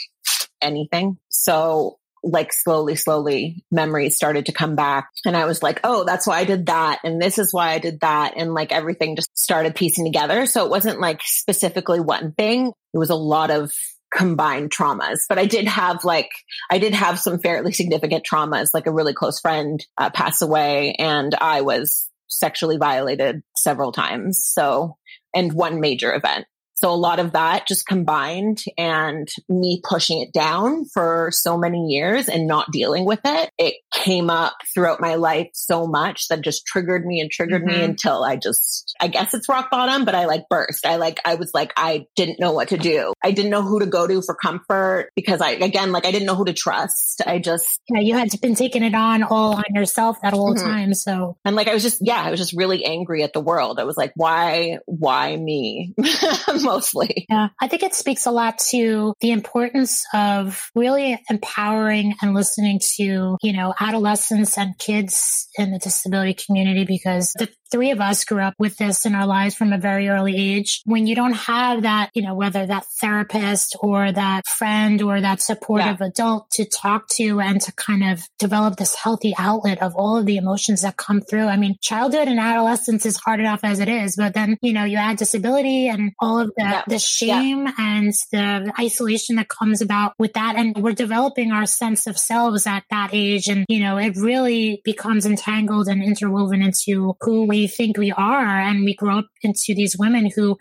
anything. 0.61 1.17
So 1.27 1.99
like 2.23 2.53
slowly, 2.53 2.95
slowly 2.95 3.63
memories 3.71 4.15
started 4.15 4.47
to 4.47 4.51
come 4.51 4.75
back. 4.75 5.09
And 5.25 5.35
I 5.35 5.45
was 5.45 5.63
like, 5.63 5.79
oh, 5.83 6.03
that's 6.03 6.27
why 6.27 6.39
I 6.39 6.43
did 6.43 6.67
that. 6.67 6.99
And 7.03 7.21
this 7.21 7.37
is 7.37 7.53
why 7.53 7.71
I 7.71 7.79
did 7.79 7.99
that. 8.01 8.33
And 8.37 8.53
like 8.53 8.71
everything 8.71 9.15
just 9.15 9.37
started 9.37 9.75
piecing 9.75 10.05
together. 10.05 10.45
So 10.45 10.65
it 10.65 10.69
wasn't 10.69 10.99
like 10.99 11.21
specifically 11.23 11.99
one 11.99 12.33
thing. 12.33 12.71
It 12.93 12.97
was 12.97 13.09
a 13.09 13.15
lot 13.15 13.51
of 13.51 13.71
combined 14.13 14.71
traumas, 14.71 15.19
but 15.27 15.37
I 15.37 15.45
did 15.45 15.67
have 15.67 16.03
like, 16.03 16.29
I 16.71 16.79
did 16.79 16.93
have 16.93 17.19
some 17.19 17.39
fairly 17.39 17.71
significant 17.71 18.25
traumas, 18.25 18.69
like 18.73 18.87
a 18.87 18.91
really 18.93 19.13
close 19.13 19.39
friend 19.39 19.85
uh, 19.97 20.09
pass 20.09 20.41
away 20.41 20.95
and 20.97 21.35
I 21.35 21.61
was 21.61 22.09
sexually 22.27 22.77
violated 22.77 23.41
several 23.55 23.91
times. 23.91 24.43
So, 24.43 24.97
and 25.33 25.53
one 25.53 25.79
major 25.79 26.13
event. 26.13 26.45
So 26.77 26.91
a 26.91 26.95
lot 26.95 27.19
of 27.19 27.33
that 27.33 27.67
just 27.67 27.87
combined 27.87 28.63
and 28.77 29.27
me 29.49 29.81
pushing 29.83 30.21
it 30.21 30.31
down 30.31 30.85
for 30.85 31.31
so 31.31 31.57
many 31.57 31.87
years 31.87 32.29
and 32.29 32.47
not 32.47 32.71
dealing 32.71 33.03
with 33.05 33.19
it. 33.25 33.49
It 33.57 33.75
came 33.91 34.29
up 34.29 34.53
throughout 34.73 35.01
my 35.01 35.15
life 35.15 35.49
so 35.53 35.87
much 35.87 36.27
that 36.27 36.43
just 36.43 36.67
triggered 36.67 37.03
me 37.03 37.19
and 37.19 37.31
triggered 37.31 37.63
mm-hmm. 37.63 37.79
me 37.79 37.83
until 37.83 38.23
I 38.23 38.35
just, 38.35 38.95
I 38.99 39.07
guess 39.07 39.33
it's 39.33 39.49
rock 39.49 39.71
bottom, 39.71 40.05
but 40.05 40.13
I 40.13 40.25
like 40.25 40.43
burst. 40.49 40.85
I 40.85 40.97
like, 40.97 41.19
I 41.25 41.35
was 41.35 41.51
like, 41.51 41.73
I 41.75 42.05
didn't 42.15 42.39
know 42.39 42.51
what 42.51 42.69
to 42.69 42.77
do. 42.77 43.11
I 43.23 43.31
didn't 43.31 43.49
know 43.49 43.63
who 43.63 43.79
to 43.79 43.87
go 43.87 44.05
to 44.05 44.21
for 44.21 44.35
comfort 44.35 45.09
because 45.15 45.41
I, 45.41 45.51
again, 45.51 45.91
like 45.91 46.05
I 46.05 46.11
didn't 46.11 46.27
know 46.27 46.35
who 46.35 46.45
to 46.45 46.53
trust. 46.53 47.23
I 47.25 47.39
just. 47.39 47.81
Yeah, 47.89 48.01
you 48.01 48.13
had 48.13 48.29
been 48.39 48.53
taking 48.53 48.83
it 48.83 48.93
on 48.93 49.23
all 49.23 49.55
on 49.55 49.63
yourself 49.73 50.17
that 50.21 50.33
whole 50.33 50.53
mm-hmm. 50.53 50.67
time. 50.67 50.93
So. 50.93 51.37
And 51.43 51.55
like, 51.55 51.67
I 51.67 51.73
was 51.73 51.81
just, 51.81 51.99
yeah, 52.01 52.21
I 52.21 52.29
was 52.29 52.39
just 52.39 52.53
really 52.55 52.85
angry 52.85 53.23
at 53.23 53.33
the 53.33 53.41
world. 53.41 53.79
I 53.79 53.83
was 53.83 53.97
like, 53.97 54.11
why, 54.15 54.77
why 54.85 55.35
me? 55.35 55.95
mostly. 56.73 57.25
Yeah. 57.29 57.49
I 57.61 57.67
think 57.67 57.83
it 57.83 57.95
speaks 57.95 58.25
a 58.25 58.31
lot 58.31 58.59
to 58.71 59.13
the 59.21 59.31
importance 59.31 60.03
of 60.13 60.69
really 60.75 61.19
empowering 61.29 62.15
and 62.21 62.33
listening 62.33 62.79
to, 62.95 63.37
you 63.41 63.53
know, 63.53 63.73
adolescents 63.79 64.57
and 64.57 64.77
kids 64.77 65.47
in 65.57 65.71
the 65.71 65.79
disability 65.79 66.33
community 66.33 66.85
because 66.85 67.33
the 67.33 67.49
three 67.71 67.91
of 67.91 67.99
us 67.99 68.23
grew 68.23 68.41
up 68.41 68.53
with 68.59 68.77
this 68.77 69.05
in 69.05 69.15
our 69.15 69.27
lives 69.27 69.55
from 69.55 69.73
a 69.73 69.77
very 69.77 70.07
early 70.07 70.35
age. 70.35 70.81
When 70.85 71.07
you 71.07 71.15
don't 71.15 71.33
have 71.33 71.83
that, 71.83 72.11
you 72.13 72.21
know, 72.21 72.35
whether 72.35 72.65
that 72.65 72.85
therapist 72.99 73.75
or 73.81 74.11
that 74.11 74.47
friend 74.47 75.01
or 75.01 75.19
that 75.21 75.41
supportive 75.41 75.97
yeah. 75.99 76.07
adult 76.07 76.49
to 76.51 76.65
talk 76.65 77.07
to 77.15 77.39
and 77.39 77.59
to 77.61 77.73
kind 77.73 78.03
of 78.03 78.21
develop 78.39 78.77
this 78.77 78.95
healthy 78.95 79.33
outlet 79.37 79.81
of 79.81 79.95
all 79.95 80.17
of 80.17 80.25
the 80.25 80.37
emotions 80.37 80.81
that 80.81 80.97
come 80.97 81.21
through. 81.21 81.47
I 81.47 81.57
mean, 81.57 81.75
childhood 81.81 82.27
and 82.27 82.39
adolescence 82.39 83.05
is 83.05 83.17
hard 83.17 83.39
enough 83.39 83.61
as 83.63 83.79
it 83.79 83.89
is, 83.89 84.15
but 84.15 84.33
then, 84.33 84.57
you 84.61 84.73
know, 84.73 84.85
you 84.85 84.97
add 84.97 85.17
disability 85.17 85.87
and 85.87 86.11
all 86.19 86.39
of 86.39 86.51
the, 86.57 86.63
yeah. 86.63 86.83
the 86.87 86.99
shame 86.99 87.65
yeah. 87.65 87.73
and 87.77 88.13
the 88.31 88.73
isolation 88.79 89.35
that 89.35 89.49
comes 89.49 89.81
about 89.81 90.13
with 90.17 90.33
that. 90.33 90.55
And 90.55 90.75
we're 90.77 90.93
developing 90.93 91.51
our 91.51 91.65
sense 91.65 92.07
of 92.07 92.17
selves 92.17 92.65
at 92.65 92.83
that 92.89 93.09
age. 93.13 93.47
And, 93.47 93.65
you 93.67 93.79
know, 93.79 93.97
it 93.97 94.15
really 94.15 94.81
becomes 94.83 95.25
entangled 95.25 95.87
and 95.87 96.01
interwoven 96.01 96.61
into 96.61 97.15
who 97.21 97.45
we 97.45 97.57
we 97.57 97.67
think 97.67 97.97
we 97.97 98.11
are. 98.11 98.45
And 98.45 98.83
we 98.83 98.93
grow 98.93 99.19
up 99.19 99.27
into 99.41 99.73
these 99.75 99.97
women 99.97 100.29
who 100.33 100.57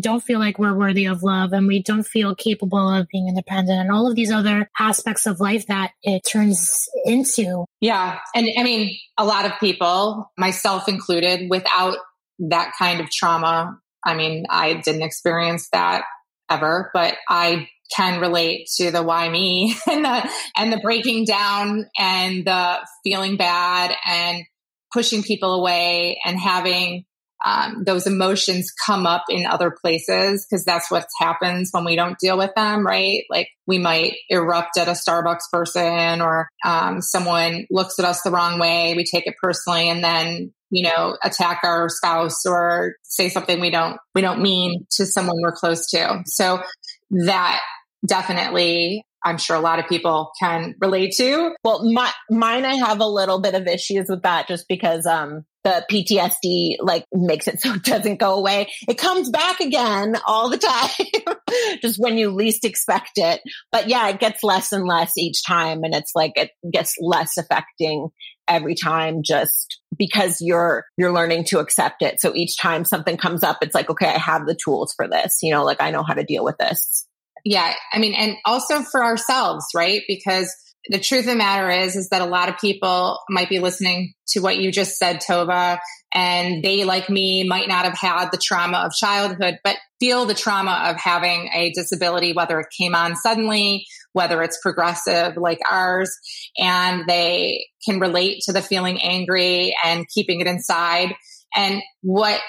don't 0.00 0.22
feel 0.22 0.38
like 0.38 0.58
we're 0.58 0.76
worthy 0.76 1.06
of 1.06 1.22
love 1.22 1.52
and 1.52 1.66
we 1.66 1.82
don't 1.82 2.06
feel 2.06 2.34
capable 2.34 2.88
of 2.88 3.08
being 3.08 3.28
independent 3.28 3.80
and 3.80 3.90
all 3.90 4.08
of 4.08 4.16
these 4.16 4.30
other 4.30 4.70
aspects 4.78 5.26
of 5.26 5.40
life 5.40 5.66
that 5.66 5.92
it 6.02 6.22
turns 6.30 6.88
into. 7.04 7.64
Yeah. 7.80 8.18
And 8.34 8.48
I 8.58 8.62
mean, 8.62 8.96
a 9.18 9.24
lot 9.24 9.46
of 9.46 9.52
people, 9.60 10.30
myself 10.38 10.88
included, 10.88 11.50
without 11.50 11.98
that 12.38 12.72
kind 12.78 13.00
of 13.00 13.10
trauma, 13.10 13.78
I 14.04 14.14
mean, 14.14 14.46
I 14.48 14.74
didn't 14.74 15.02
experience 15.02 15.68
that 15.72 16.04
ever, 16.50 16.90
but 16.94 17.16
I 17.28 17.68
can 17.94 18.20
relate 18.20 18.68
to 18.76 18.90
the 18.90 19.02
why 19.02 19.28
me 19.28 19.74
and 19.88 20.04
the 20.04 20.30
and 20.56 20.72
the 20.72 20.78
breaking 20.78 21.24
down 21.24 21.86
and 21.98 22.44
the 22.44 22.78
feeling 23.04 23.36
bad 23.36 23.94
and 24.04 24.44
pushing 24.92 25.22
people 25.22 25.54
away 25.54 26.20
and 26.24 26.38
having 26.38 27.04
um, 27.42 27.84
those 27.84 28.06
emotions 28.06 28.70
come 28.86 29.06
up 29.06 29.24
in 29.30 29.46
other 29.46 29.70
places 29.70 30.44
because 30.44 30.64
that's 30.64 30.90
what 30.90 31.06
happens 31.18 31.70
when 31.72 31.84
we 31.84 31.96
don't 31.96 32.18
deal 32.18 32.36
with 32.36 32.54
them, 32.54 32.86
right? 32.86 33.22
Like 33.30 33.48
we 33.66 33.78
might 33.78 34.16
erupt 34.28 34.76
at 34.76 34.88
a 34.88 34.92
Starbucks 34.92 35.50
person 35.50 36.20
or 36.20 36.48
um, 36.64 37.00
someone 37.00 37.66
looks 37.70 37.98
at 37.98 38.04
us 38.04 38.20
the 38.22 38.30
wrong 38.30 38.58
way. 38.58 38.92
We 38.94 39.04
take 39.04 39.26
it 39.26 39.36
personally 39.42 39.88
and 39.88 40.04
then 40.04 40.52
you 40.70 40.84
know 40.84 41.16
attack 41.22 41.60
our 41.64 41.88
spouse 41.88 42.46
or 42.46 42.94
say 43.02 43.28
something 43.28 43.60
we 43.60 43.70
don't 43.70 43.98
we 44.14 44.20
don't 44.20 44.40
mean 44.40 44.86
to 44.92 45.06
someone 45.06 45.36
we're 45.42 45.52
close 45.52 45.88
to. 45.90 46.22
So 46.26 46.62
that 47.10 47.60
definitely 48.06 49.04
I'm 49.24 49.38
sure 49.38 49.56
a 49.56 49.60
lot 49.60 49.78
of 49.78 49.86
people 49.86 50.32
can 50.40 50.74
relate 50.80 51.12
to. 51.18 51.54
Well, 51.62 51.92
my, 51.92 52.10
mine, 52.30 52.64
I 52.64 52.76
have 52.76 53.00
a 53.00 53.06
little 53.06 53.40
bit 53.40 53.54
of 53.54 53.66
issues 53.66 54.06
with 54.08 54.22
that 54.22 54.48
just 54.48 54.66
because, 54.68 55.04
um, 55.06 55.44
the 55.62 55.84
PTSD 55.90 56.76
like 56.80 57.04
makes 57.12 57.46
it 57.46 57.60
so 57.60 57.74
it 57.74 57.82
doesn't 57.82 58.18
go 58.18 58.34
away. 58.34 58.70
It 58.88 58.96
comes 58.96 59.28
back 59.28 59.60
again 59.60 60.16
all 60.26 60.48
the 60.48 60.56
time, 60.58 61.78
just 61.82 61.98
when 61.98 62.16
you 62.16 62.30
least 62.30 62.64
expect 62.64 63.12
it. 63.16 63.42
But 63.70 63.88
yeah, 63.88 64.08
it 64.08 64.20
gets 64.20 64.42
less 64.42 64.72
and 64.72 64.86
less 64.86 65.12
each 65.18 65.44
time. 65.46 65.84
And 65.84 65.94
it's 65.94 66.12
like, 66.14 66.32
it 66.36 66.50
gets 66.72 66.94
less 67.00 67.36
affecting 67.36 68.08
every 68.50 68.74
time 68.74 69.22
just 69.24 69.80
because 69.96 70.38
you're, 70.40 70.84
you're 70.98 71.12
learning 71.12 71.44
to 71.44 71.60
accept 71.60 72.02
it. 72.02 72.20
So 72.20 72.34
each 72.34 72.58
time 72.58 72.84
something 72.84 73.16
comes 73.16 73.42
up, 73.42 73.58
it's 73.62 73.74
like, 73.74 73.88
okay, 73.88 74.08
I 74.08 74.18
have 74.18 74.46
the 74.46 74.58
tools 74.62 74.92
for 74.94 75.08
this, 75.08 75.38
you 75.42 75.52
know, 75.52 75.64
like 75.64 75.80
I 75.80 75.90
know 75.90 76.02
how 76.02 76.14
to 76.14 76.24
deal 76.24 76.44
with 76.44 76.58
this. 76.58 77.06
Yeah. 77.44 77.72
I 77.92 77.98
mean, 77.98 78.14
and 78.14 78.36
also 78.44 78.82
for 78.82 79.02
ourselves, 79.02 79.64
right? 79.74 80.02
Because 80.06 80.54
the 80.90 80.98
truth 80.98 81.20
of 81.20 81.26
the 81.26 81.36
matter 81.36 81.70
is, 81.70 81.94
is 81.94 82.08
that 82.08 82.20
a 82.20 82.26
lot 82.26 82.48
of 82.48 82.58
people 82.58 83.20
might 83.30 83.48
be 83.48 83.60
listening 83.60 84.12
to 84.26 84.40
what 84.40 84.58
you 84.58 84.72
just 84.72 84.98
said, 84.98 85.20
Tova, 85.20 85.78
and 86.12 86.64
they, 86.64 86.82
like 86.82 87.08
me, 87.08 87.44
might 87.44 87.68
not 87.68 87.84
have 87.84 87.96
had 87.96 88.30
the 88.30 88.38
trauma 88.42 88.78
of 88.78 88.92
childhood, 88.92 89.60
but 89.62 89.76
feel 90.00 90.26
the 90.26 90.34
trauma 90.34 90.86
of 90.88 90.96
having 90.96 91.48
a 91.54 91.70
disability, 91.70 92.32
whether 92.32 92.58
it 92.58 92.66
came 92.76 92.96
on 92.96 93.14
suddenly, 93.14 93.86
whether 94.14 94.42
it's 94.42 94.58
progressive 94.60 95.36
like 95.36 95.60
ours, 95.70 96.12
and 96.58 97.04
they 97.06 97.68
can 97.84 98.00
relate 98.00 98.42
to 98.46 98.52
the 98.52 98.62
feeling 98.62 99.00
angry 99.00 99.72
and 99.84 100.08
keeping 100.08 100.40
it 100.40 100.48
inside. 100.48 101.14
And 101.54 101.82
what 102.02 102.40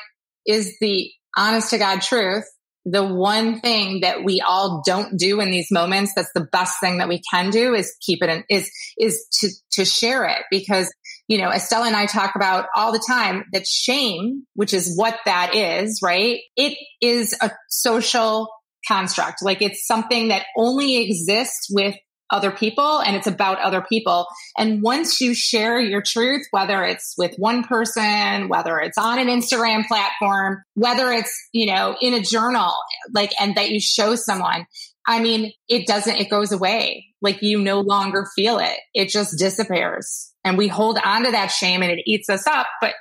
is 0.48 0.78
the 0.82 1.12
honest 1.38 1.70
to 1.70 1.78
God 1.78 2.02
truth 2.02 2.46
the 2.86 3.06
one 3.06 3.60
thing 3.60 4.02
that 4.02 4.24
we 4.24 4.42
all 4.42 4.82
don't 4.86 5.18
do 5.18 5.40
in 5.40 5.52
these 5.52 5.72
moments 5.72 6.14
that's 6.16 6.32
the 6.34 6.48
best 6.52 6.80
thing 6.82 6.98
that 6.98 7.08
we 7.08 7.22
can 7.32 7.50
do 7.50 7.74
is 7.74 7.96
keep 8.02 8.24
it 8.24 8.30
in 8.30 8.44
is 8.50 8.72
is 8.98 9.28
to 9.40 9.50
to 9.72 9.86
share 9.86 10.26
it. 10.26 10.44
Because 10.50 10.92
you 11.28 11.38
know 11.38 11.50
estella 11.50 11.88
and 11.88 11.96
i 11.96 12.06
talk 12.06 12.34
about 12.36 12.66
all 12.76 12.92
the 12.92 13.04
time 13.08 13.46
that 13.54 13.66
shame 13.66 14.46
which 14.56 14.74
is 14.74 14.98
what 14.98 15.18
that 15.26 15.56
is 15.56 16.00
right? 16.04 16.40
It 16.56 16.78
is 17.02 17.36
a 17.42 17.52
social 17.70 18.50
construct. 18.88 19.44
Like 19.44 19.62
it's 19.62 19.86
something 19.86 20.30
that 20.30 20.46
only 20.58 20.98
exists 20.98 21.68
with 21.70 21.96
other 22.32 22.52
people 22.52 23.00
and 23.00 23.16
it's 23.16 23.28
about 23.28 23.60
other 23.60 23.82
people. 23.82 24.28
And 24.58 24.82
once 24.82 25.20
you 25.22 25.34
share 25.34 25.80
your 25.80 26.02
truth, 26.02 26.48
whether 26.52 26.84
it's 26.84 27.14
with 27.18 27.36
one 27.38 27.64
person, 27.64 28.48
whether 28.50 28.80
it's 28.80 28.98
on 28.98 29.20
an 29.20 29.28
Instagram 29.28 29.86
platform, 29.86 30.64
whether 30.76 31.12
it's, 31.12 31.34
you 31.52 31.66
know, 31.66 31.96
in 32.02 32.14
a 32.14 32.22
journal, 32.22 32.74
like, 33.14 33.32
and 33.40 33.56
that 33.56 33.70
you 33.70 33.80
show 33.80 34.16
someone, 34.16 34.66
I 35.08 35.20
mean, 35.20 35.52
it 35.68 35.88
doesn't, 35.88 36.16
it 36.16 36.30
goes 36.30 36.52
away. 36.52 37.08
Like 37.22 37.42
you 37.42 37.60
no 37.60 37.82
longer 37.82 38.28
feel 38.36 38.60
it. 38.60 38.80
It 38.94 39.10
just 39.10 39.38
disappears. 39.38 40.32
And 40.44 40.58
we 40.58 40.68
hold 40.68 40.98
on 41.04 41.26
to 41.26 41.32
that 41.32 41.52
shame 41.52 41.84
and 41.84 41.92
it 41.92 42.04
eats 42.06 42.30
us 42.30 42.48
up. 42.48 42.68
But 42.80 42.94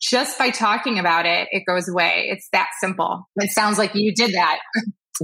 just 0.00 0.38
by 0.38 0.50
talking 0.50 0.98
about 0.98 1.26
it, 1.26 1.48
it 1.50 1.64
goes 1.66 1.88
away. 1.88 2.28
It's 2.30 2.48
that 2.52 2.68
simple. 2.80 3.28
It 3.36 3.50
sounds 3.50 3.78
like 3.78 3.94
you 3.94 4.14
did 4.14 4.34
that. 4.34 4.58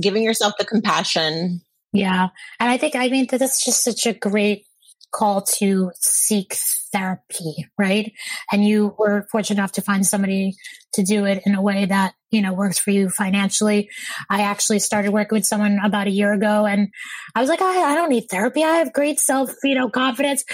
Giving 0.01 0.22
yourself 0.22 0.55
the 0.59 0.64
compassion 0.64 1.61
yeah. 1.93 2.29
And 2.59 2.71
I 2.71 2.79
think, 2.79 2.97
I 2.97 3.09
mean, 3.09 3.27
that's 3.31 3.65
just 3.65 3.85
such 3.85 4.07
a 4.07 4.15
great 4.15 4.67
call 5.13 5.43
to 5.43 5.93
seek 6.01 6.57
therapy, 6.91 7.69
right? 7.79 8.13
And 8.51 8.65
you 8.65 8.95
were 8.99 9.27
fortunate 9.31 9.59
enough 9.59 9.73
to 9.73 9.83
find 9.83 10.07
somebody 10.07 10.55
to 10.95 11.03
do 11.03 11.27
it 11.27 11.43
in 11.45 11.55
a 11.55 11.63
way 11.63 11.85
that, 11.85 12.15
you 12.31 12.41
know, 12.41 12.55
works 12.55 12.79
for 12.79 12.91
you 12.91 13.11
financially. 13.11 13.91
I 14.31 14.43
actually 14.43 14.79
started 14.79 15.13
working 15.13 15.37
with 15.37 15.47
someone 15.47 15.79
about 15.85 16.07
a 16.07 16.11
year 16.11 16.33
ago 16.33 16.67
and 16.67 16.89
I 17.35 17.41
was 17.41 17.51
like, 17.51 17.61
I, 17.61 17.93
I 17.93 17.95
don't 17.95 18.09
need 18.09 18.27
therapy. 18.31 18.65
I 18.65 18.77
have 18.79 18.93
great 18.93 19.21
self, 19.21 19.53
you 19.63 19.75
know, 19.75 19.91
confidence. 19.91 20.45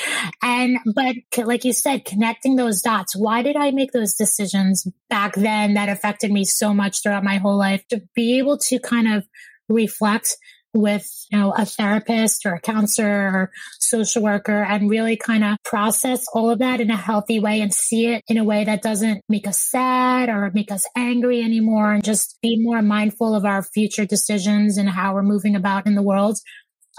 And, 0.42 0.78
but 0.92 1.16
like 1.44 1.64
you 1.64 1.72
said, 1.72 2.04
connecting 2.04 2.56
those 2.56 2.82
dots, 2.82 3.16
why 3.16 3.42
did 3.42 3.56
I 3.56 3.70
make 3.70 3.92
those 3.92 4.14
decisions 4.14 4.88
back 5.08 5.34
then 5.34 5.74
that 5.74 5.88
affected 5.88 6.32
me 6.32 6.44
so 6.44 6.74
much 6.74 7.02
throughout 7.02 7.24
my 7.24 7.36
whole 7.36 7.56
life 7.56 7.86
to 7.88 8.02
be 8.14 8.38
able 8.38 8.58
to 8.58 8.80
kind 8.80 9.12
of 9.12 9.24
reflect 9.68 10.36
with, 10.74 11.08
you 11.30 11.38
know, 11.38 11.52
a 11.52 11.64
therapist 11.64 12.44
or 12.46 12.54
a 12.54 12.60
counselor 12.60 13.08
or 13.08 13.50
social 13.78 14.22
worker 14.22 14.62
and 14.62 14.90
really 14.90 15.16
kind 15.16 15.44
of 15.44 15.56
process 15.64 16.26
all 16.34 16.50
of 16.50 16.58
that 16.58 16.80
in 16.80 16.90
a 16.90 16.96
healthy 16.96 17.40
way 17.40 17.60
and 17.60 17.72
see 17.72 18.06
it 18.06 18.22
in 18.28 18.36
a 18.36 18.44
way 18.44 18.64
that 18.64 18.82
doesn't 18.82 19.22
make 19.28 19.46
us 19.46 19.58
sad 19.58 20.28
or 20.28 20.50
make 20.54 20.70
us 20.70 20.84
angry 20.96 21.42
anymore 21.42 21.92
and 21.92 22.04
just 22.04 22.38
be 22.42 22.58
more 22.60 22.82
mindful 22.82 23.34
of 23.34 23.44
our 23.44 23.62
future 23.62 24.04
decisions 24.04 24.76
and 24.76 24.88
how 24.88 25.14
we're 25.14 25.22
moving 25.22 25.56
about 25.56 25.86
in 25.86 25.94
the 25.94 26.02
world. 26.02 26.38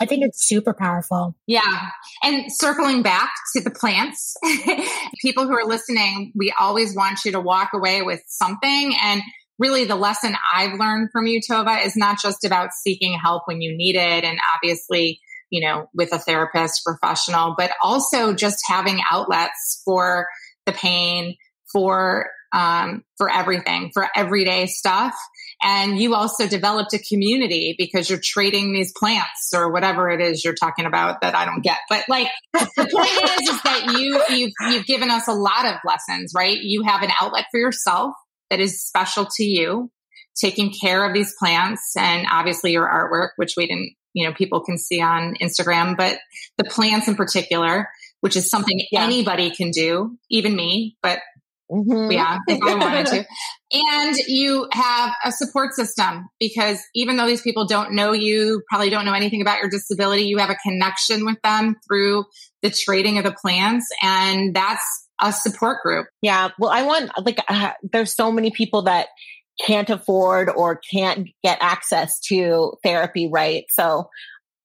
I 0.02 0.06
think 0.06 0.24
it's 0.24 0.48
super 0.48 0.74
powerful. 0.74 1.36
Yeah. 1.46 1.90
And 2.24 2.46
circling 2.50 3.02
back 3.02 3.32
to 3.54 3.62
the 3.62 3.72
plants, 3.72 4.36
people 5.22 5.46
who 5.46 5.54
are 5.54 5.68
listening, 5.68 6.32
we 6.36 6.54
always 6.58 6.96
want 6.96 7.20
you 7.26 7.34
to 7.34 7.40
walk 7.40 7.72
away 7.74 8.02
with 8.02 8.22
something. 8.28 8.96
And 9.04 9.22
really 9.60 9.86
the 9.86 9.96
lesson 9.96 10.36
I've 10.54 10.80
learned 10.80 11.10
from 11.12 11.28
you, 11.28 11.40
Tova, 11.40 11.86
is 11.86 11.96
not 11.96 12.18
just 12.20 12.46
about 12.46 12.72
seeking 12.74 13.14
help 13.14 13.44
when 13.46 13.62
you 13.62 13.76
need 13.76 13.96
it. 13.96 14.24
And 14.24 14.40
obviously, 14.56 15.20
you 15.50 15.62
know, 15.62 15.90
with 15.94 16.14
a 16.14 16.20
therapist 16.20 16.84
professional, 16.86 17.56
but 17.58 17.72
also 17.84 18.34
just 18.34 18.60
having 18.68 19.02
outlets 19.12 19.82
for 19.86 20.28
the 20.66 20.72
pain, 20.72 21.36
for 21.72 22.30
um, 22.52 23.04
for 23.18 23.32
everything, 23.32 23.92
for 23.94 24.08
everyday 24.16 24.66
stuff. 24.66 25.16
And 25.62 26.00
you 26.00 26.16
also 26.16 26.48
developed 26.48 26.94
a 26.94 27.00
community 27.00 27.76
because 27.78 28.10
you're 28.10 28.20
trading 28.24 28.74
these 28.74 28.94
plants 28.98 29.52
or 29.54 29.72
whatever 29.72 30.10
it 30.10 30.22
is 30.22 30.44
you're 30.44 30.56
talking 30.56 30.86
about 30.86 31.22
that 31.22 31.36
I 31.36 31.46
don't 31.46 31.62
get. 31.62 31.78
But 31.90 32.06
like 32.08 32.28
the 32.54 32.90
point 32.92 33.42
is, 33.42 33.50
is 33.50 33.62
that 33.64 33.98
you 33.98 34.24
you've 34.30 34.54
you've 34.72 34.86
given 34.86 35.12
us 35.12 35.28
a 35.28 35.34
lot 35.34 35.66
of 35.66 35.76
lessons, 35.86 36.32
right? 36.36 36.58
You 36.58 36.84
have 36.84 37.04
an 37.04 37.12
outlet 37.22 37.46
for 37.52 37.60
yourself 37.60 38.14
that 38.50 38.60
is 38.60 38.84
special 38.84 39.28
to 39.38 39.44
you, 39.44 39.92
taking 40.40 40.72
care 40.72 41.08
of 41.08 41.14
these 41.14 41.34
plants 41.38 41.96
and 41.98 42.28
obviously 42.32 42.72
your 42.72 42.88
artwork, 42.88 43.30
which 43.36 43.54
we 43.58 43.68
didn't, 43.68 43.94
you 44.14 44.28
know, 44.28 44.34
people 44.34 44.62
can 44.62 44.78
see 44.78 45.02
on 45.02 45.36
Instagram, 45.42 45.96
but 45.98 46.20
the 46.58 46.64
plants 46.64 47.08
in 47.08 47.16
particular, 47.16 47.90
which 48.22 48.36
is 48.36 48.50
something 48.50 48.82
yeah. 48.92 49.04
anybody 49.04 49.52
can 49.52 49.72
do, 49.72 50.18
even 50.30 50.56
me, 50.56 50.98
but 51.02 51.20
Mm-hmm. 51.72 52.12
Yeah, 52.12 52.40
if 52.48 52.60
I 52.64 52.76
wanted 52.80 53.06
to. 53.08 53.26
And 53.72 54.18
you 54.28 54.68
have 54.72 55.14
a 55.24 55.32
support 55.32 55.74
system 55.74 56.28
because 56.40 56.80
even 56.96 57.18
though 57.18 57.28
these 57.28 57.42
people 57.42 57.68
don't 57.68 57.94
know 57.94 58.12
you, 58.12 58.64
probably 58.68 58.90
don't 58.90 59.06
know 59.06 59.14
anything 59.14 59.42
about 59.42 59.60
your 59.60 59.70
disability, 59.70 60.24
you 60.24 60.40
have 60.40 60.50
a 60.50 60.56
connection 60.56 61.26
with 61.26 61.40
them 61.44 61.76
through 61.88 62.26
the 62.64 62.72
trading 62.72 63.20
of 63.20 63.24
the 63.24 63.32
plants. 63.40 63.88
And 64.02 64.56
that's 64.56 65.08
a 65.22 65.34
support 65.34 65.82
group. 65.84 66.08
Yeah. 66.22 66.50
Well, 66.58 66.72
I 66.72 66.84
want, 66.84 67.12
like, 67.24 67.40
uh, 67.48 67.72
there's 67.92 68.16
so 68.16 68.32
many 68.32 68.52
people 68.52 68.84
that 68.84 69.08
can't 69.66 69.90
afford 69.90 70.50
or 70.50 70.80
can't 70.92 71.28
get 71.44 71.58
access 71.62 72.20
to 72.22 72.74
therapy, 72.84 73.30
right? 73.32 73.66
So 73.70 74.10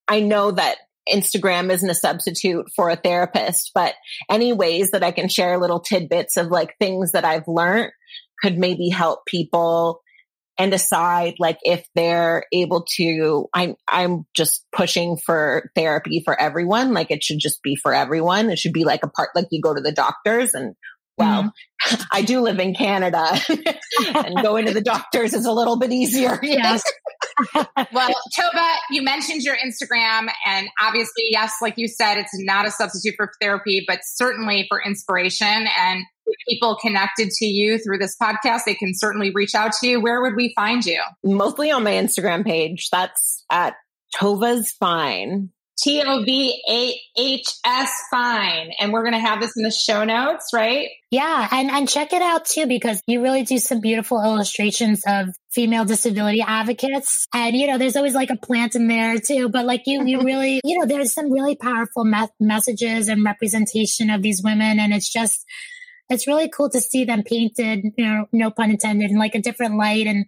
I 0.07 0.21
know 0.21 0.53
that 0.53 0.79
Instagram 1.09 1.71
isn't 1.71 1.91
a 1.91 1.95
substitute 1.95 2.67
for 2.75 2.91
a 2.91 2.97
therapist, 2.97 3.73
but 3.75 3.95
any 4.31 4.53
ways 4.53 4.93
that 4.93 5.03
I 5.03 5.11
can 5.11 5.29
share 5.29 5.59
little 5.59 5.81
tidbits 5.81 6.37
of 6.37 6.49
like 6.49 6.77
things 6.79 7.13
that 7.13 7.25
I've 7.25 7.49
learned 7.49 7.93
could 8.41 8.57
maybe 8.59 8.89
help 8.89 9.27
people 9.27 10.01
and 10.59 10.71
decide 10.71 11.35
like 11.39 11.59
if 11.63 11.85
they're 11.95 12.45
able 12.53 12.85
to 12.97 13.49
i'm 13.55 13.75
i'm 13.89 14.25
just 14.35 14.65
pushing 14.75 15.17
for 15.17 15.71
therapy 15.75 16.23
for 16.25 16.39
everyone. 16.39 16.93
Like 16.93 17.11
it 17.11 17.23
should 17.23 17.39
just 17.39 17.63
be 17.63 17.77
for 17.77 17.95
everyone. 17.95 18.51
It 18.51 18.59
should 18.59 18.73
be 18.73 18.85
like 18.85 19.01
a 19.03 19.09
part 19.09 19.31
like 19.35 19.47
you 19.51 19.61
go 19.61 19.75
to 19.75 19.81
the 19.81 19.93
doctors 19.93 20.55
and 20.55 20.75
well 21.19 21.45
mm-hmm. 21.45 22.03
i 22.13 22.23
do 22.23 22.41
live 22.41 22.59
in 22.59 22.75
canada 22.75 23.25
and 24.15 24.43
going 24.43 24.67
to 24.67 24.73
the 24.73 24.81
doctors 24.81 25.35
is 25.35 25.47
a 25.47 25.53
little 25.53 25.79
bit 25.79 25.93
easier 25.93 26.39
yes 26.43 26.83
well 27.93 28.11
Tovah 28.39 28.77
you 28.91 29.03
mentioned 29.03 29.43
your 29.43 29.57
instagram 29.57 30.29
and 30.47 30.69
obviously 30.81 31.25
yes 31.31 31.55
like 31.61 31.75
you 31.77 31.89
said 31.89 32.17
it's 32.19 32.31
not 32.35 32.67
a 32.67 32.71
substitute 32.71 33.15
for 33.17 33.31
therapy 33.41 33.85
but 33.87 34.01
certainly 34.03 34.67
for 34.69 34.81
inspiration 34.85 35.67
and 35.79 36.05
people 36.49 36.77
connected 36.81 37.31
to 37.31 37.47
you 37.47 37.79
through 37.79 37.99
this 37.99 38.17
podcast, 38.21 38.61
they 38.67 38.75
can 38.75 38.95
certainly 38.95 39.31
reach 39.31 39.55
out 39.55 39.73
to 39.81 39.87
you. 39.87 40.01
Where 40.01 40.23
would 40.23 40.37
we 40.37 40.53
find 40.55 40.85
you? 40.85 41.03
Mostly 41.23 41.71
on 41.71 41.85
my 41.85 41.93
Instagram 41.93 42.45
page. 42.45 42.89
That's 42.91 43.45
at 43.51 43.75
Tovah's 44.17 44.73
Fine. 44.73 45.51
T 45.79 46.03
O 46.05 46.23
V 46.23 46.63
A 46.69 47.01
H 47.17 47.47
S 47.67 47.91
fine. 48.11 48.71
And 48.79 48.93
we're 48.93 49.03
going 49.03 49.15
to 49.15 49.19
have 49.19 49.41
this 49.41 49.57
in 49.57 49.63
the 49.63 49.71
show 49.71 50.05
notes, 50.05 50.51
right? 50.53 50.89
Yeah. 51.11 51.49
And, 51.51 51.71
and 51.71 51.89
check 51.89 52.13
it 52.13 52.23
out 52.23 52.45
too, 52.45 52.67
because 52.67 53.01
you 53.07 53.23
really 53.23 53.45
do 53.45 53.59
some 53.59 53.81
beautiful 53.81 54.23
illustrations 54.23 55.03
of 55.07 55.29
female 55.53 55.85
disability 55.85 56.43
advocates. 56.43 57.27
And, 57.33 57.57
you 57.57 57.67
know, 57.67 57.79
there's 57.79 57.97
always 57.97 58.15
like 58.15 58.31
a 58.31 58.37
plant 58.37 58.75
in 58.75 58.89
there 58.89 59.19
too, 59.19 59.49
but 59.49 59.65
like 59.65 59.83
you, 59.87 60.05
you 60.05 60.21
really, 60.25 60.61
you 60.65 60.79
know, 60.79 60.87
there's 60.87 61.13
some 61.13 61.33
really 61.33 61.57
powerful 61.57 62.05
me- 62.05 62.29
messages 62.41 63.09
and 63.09 63.25
representation 63.25 64.11
of 64.11 64.23
these 64.23 64.43
women. 64.43 64.81
And 64.81 64.93
it's 64.93 65.13
just, 65.13 65.45
it's 66.09 66.27
really 66.27 66.49
cool 66.49 66.69
to 66.71 66.81
see 66.81 67.05
them 67.05 67.23
painted, 67.23 67.85
you 67.97 68.05
know, 68.05 68.27
no 68.33 68.51
pun 68.51 68.71
intended, 68.71 69.11
in 69.11 69.19
like 69.19 69.35
a 69.35 69.41
different 69.41 69.77
light 69.77 70.07
and 70.07 70.27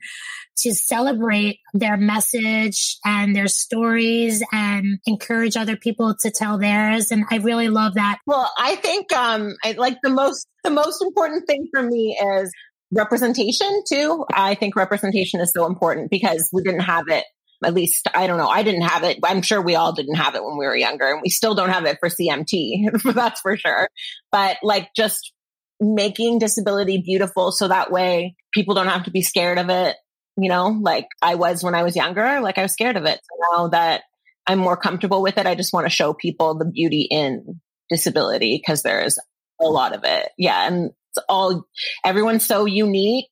to 0.59 0.73
celebrate 0.75 1.61
their 1.75 1.97
message 1.97 2.97
and 3.05 3.37
their 3.37 3.47
stories 3.47 4.43
and 4.53 4.99
encourage 5.07 5.57
other 5.57 5.77
people 5.77 6.15
to 6.21 6.31
tell 6.31 6.59
theirs. 6.59 7.11
And 7.13 7.25
I 7.31 7.37
really 7.39 7.69
love 7.69 7.95
that. 7.95 8.19
Well, 8.27 8.51
I 8.59 8.77
think, 8.77 9.13
um, 9.13 9.55
I 9.63 9.73
like 9.73 9.99
the 10.03 10.11
most, 10.11 10.47
the 10.65 10.71
most 10.71 11.03
important 11.03 11.47
thing 11.47 11.69
for 11.73 11.83
me 11.83 12.19
is 12.19 12.51
representation 12.91 13.83
too. 13.87 14.25
I 14.33 14.55
think 14.55 14.77
representation 14.77 15.41
is 15.41 15.53
so 15.55 15.67
important 15.67 16.11
because 16.11 16.49
we 16.53 16.63
didn't 16.63 16.81
have 16.81 17.09
it 17.09 17.25
at 17.65 17.75
least 17.75 18.07
I 18.15 18.27
don't 18.27 18.39
know. 18.39 18.49
I 18.49 18.63
didn't 18.63 18.83
have 18.83 19.03
it. 19.03 19.19
I'm 19.25 19.43
sure 19.43 19.61
we 19.61 19.77
all 19.77 19.93
didn't 19.93 20.17
have 20.17 20.35
it 20.35 20.45
when 20.45 20.59
we 20.59 20.67
were 20.67 20.77
younger 20.77 21.07
and 21.07 21.23
we 21.23 21.31
still 21.31 21.55
don't 21.55 21.71
have 21.71 21.87
it 21.87 21.99
for 22.01 22.09
CMT. 22.09 23.15
that's 23.15 23.41
for 23.41 23.57
sure. 23.57 23.89
But 24.31 24.59
like 24.63 24.91
just 24.95 25.33
making 25.81 26.39
disability 26.39 27.03
beautiful 27.05 27.53
so 27.53 27.69
that 27.69 27.91
way 27.91 28.35
people 28.53 28.75
don't 28.75 28.89
have 28.89 29.05
to 29.05 29.11
be 29.11 29.23
scared 29.23 29.59
of 29.59 29.69
it, 29.69 29.97
you 30.37 30.49
know, 30.49 30.69
like 30.81 31.07
I 31.23 31.35
was 31.35 31.63
when 31.63 31.75
I 31.75 31.83
was 31.83 31.97
younger, 31.97 32.41
like 32.41 32.59
I 32.59 32.63
was 32.63 32.73
scared 32.73 32.97
of 32.97 33.05
it. 33.05 33.21
So 33.23 33.53
now 33.53 33.69
that 33.69 34.03
I'm 34.47 34.59
more 34.59 34.77
comfortable 34.77 35.23
with 35.23 35.39
it, 35.39 35.47
I 35.47 35.55
just 35.55 35.73
want 35.73 35.87
to 35.87 35.91
show 35.91 36.15
people 36.15 36.57
the 36.57 36.65
beauty 36.65 37.07
in 37.11 37.61
disability 37.91 38.61
because 38.61 38.83
there's 38.83 39.19
a 39.61 39.65
lot 39.65 39.95
of 39.95 40.05
it. 40.05 40.29
Yeah. 40.39 40.67
And 40.67 40.91
it's 41.11 41.25
all, 41.29 41.65
everyone's 42.05 42.47
so 42.47 42.65
unique 42.65 43.31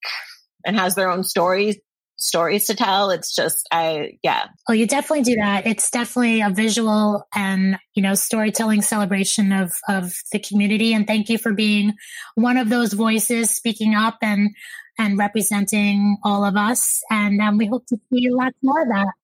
and 0.64 0.78
has 0.78 0.94
their 0.94 1.10
own 1.10 1.24
stories 1.24 1.76
stories 2.24 2.66
to 2.66 2.74
tell. 2.74 3.10
It's 3.10 3.34
just, 3.34 3.66
I, 3.70 4.18
yeah. 4.22 4.46
Well, 4.68 4.76
you 4.76 4.86
definitely 4.86 5.22
do 5.22 5.36
that. 5.36 5.66
It's 5.66 5.90
definitely 5.90 6.40
a 6.40 6.50
visual 6.50 7.26
and, 7.34 7.78
you 7.94 8.02
know, 8.02 8.14
storytelling 8.14 8.82
celebration 8.82 9.52
of, 9.52 9.72
of 9.88 10.12
the 10.32 10.38
community. 10.38 10.92
And 10.92 11.06
thank 11.06 11.28
you 11.28 11.38
for 11.38 11.52
being 11.52 11.94
one 12.34 12.56
of 12.56 12.68
those 12.68 12.92
voices 12.92 13.50
speaking 13.50 13.94
up 13.94 14.18
and, 14.22 14.50
and 14.98 15.18
representing 15.18 16.18
all 16.22 16.44
of 16.44 16.56
us. 16.56 17.00
And 17.10 17.40
um, 17.40 17.58
we 17.58 17.66
hope 17.66 17.86
to 17.86 17.96
see 18.12 18.28
lots 18.30 18.56
more 18.62 18.82
of 18.82 18.88
that. 18.88 19.14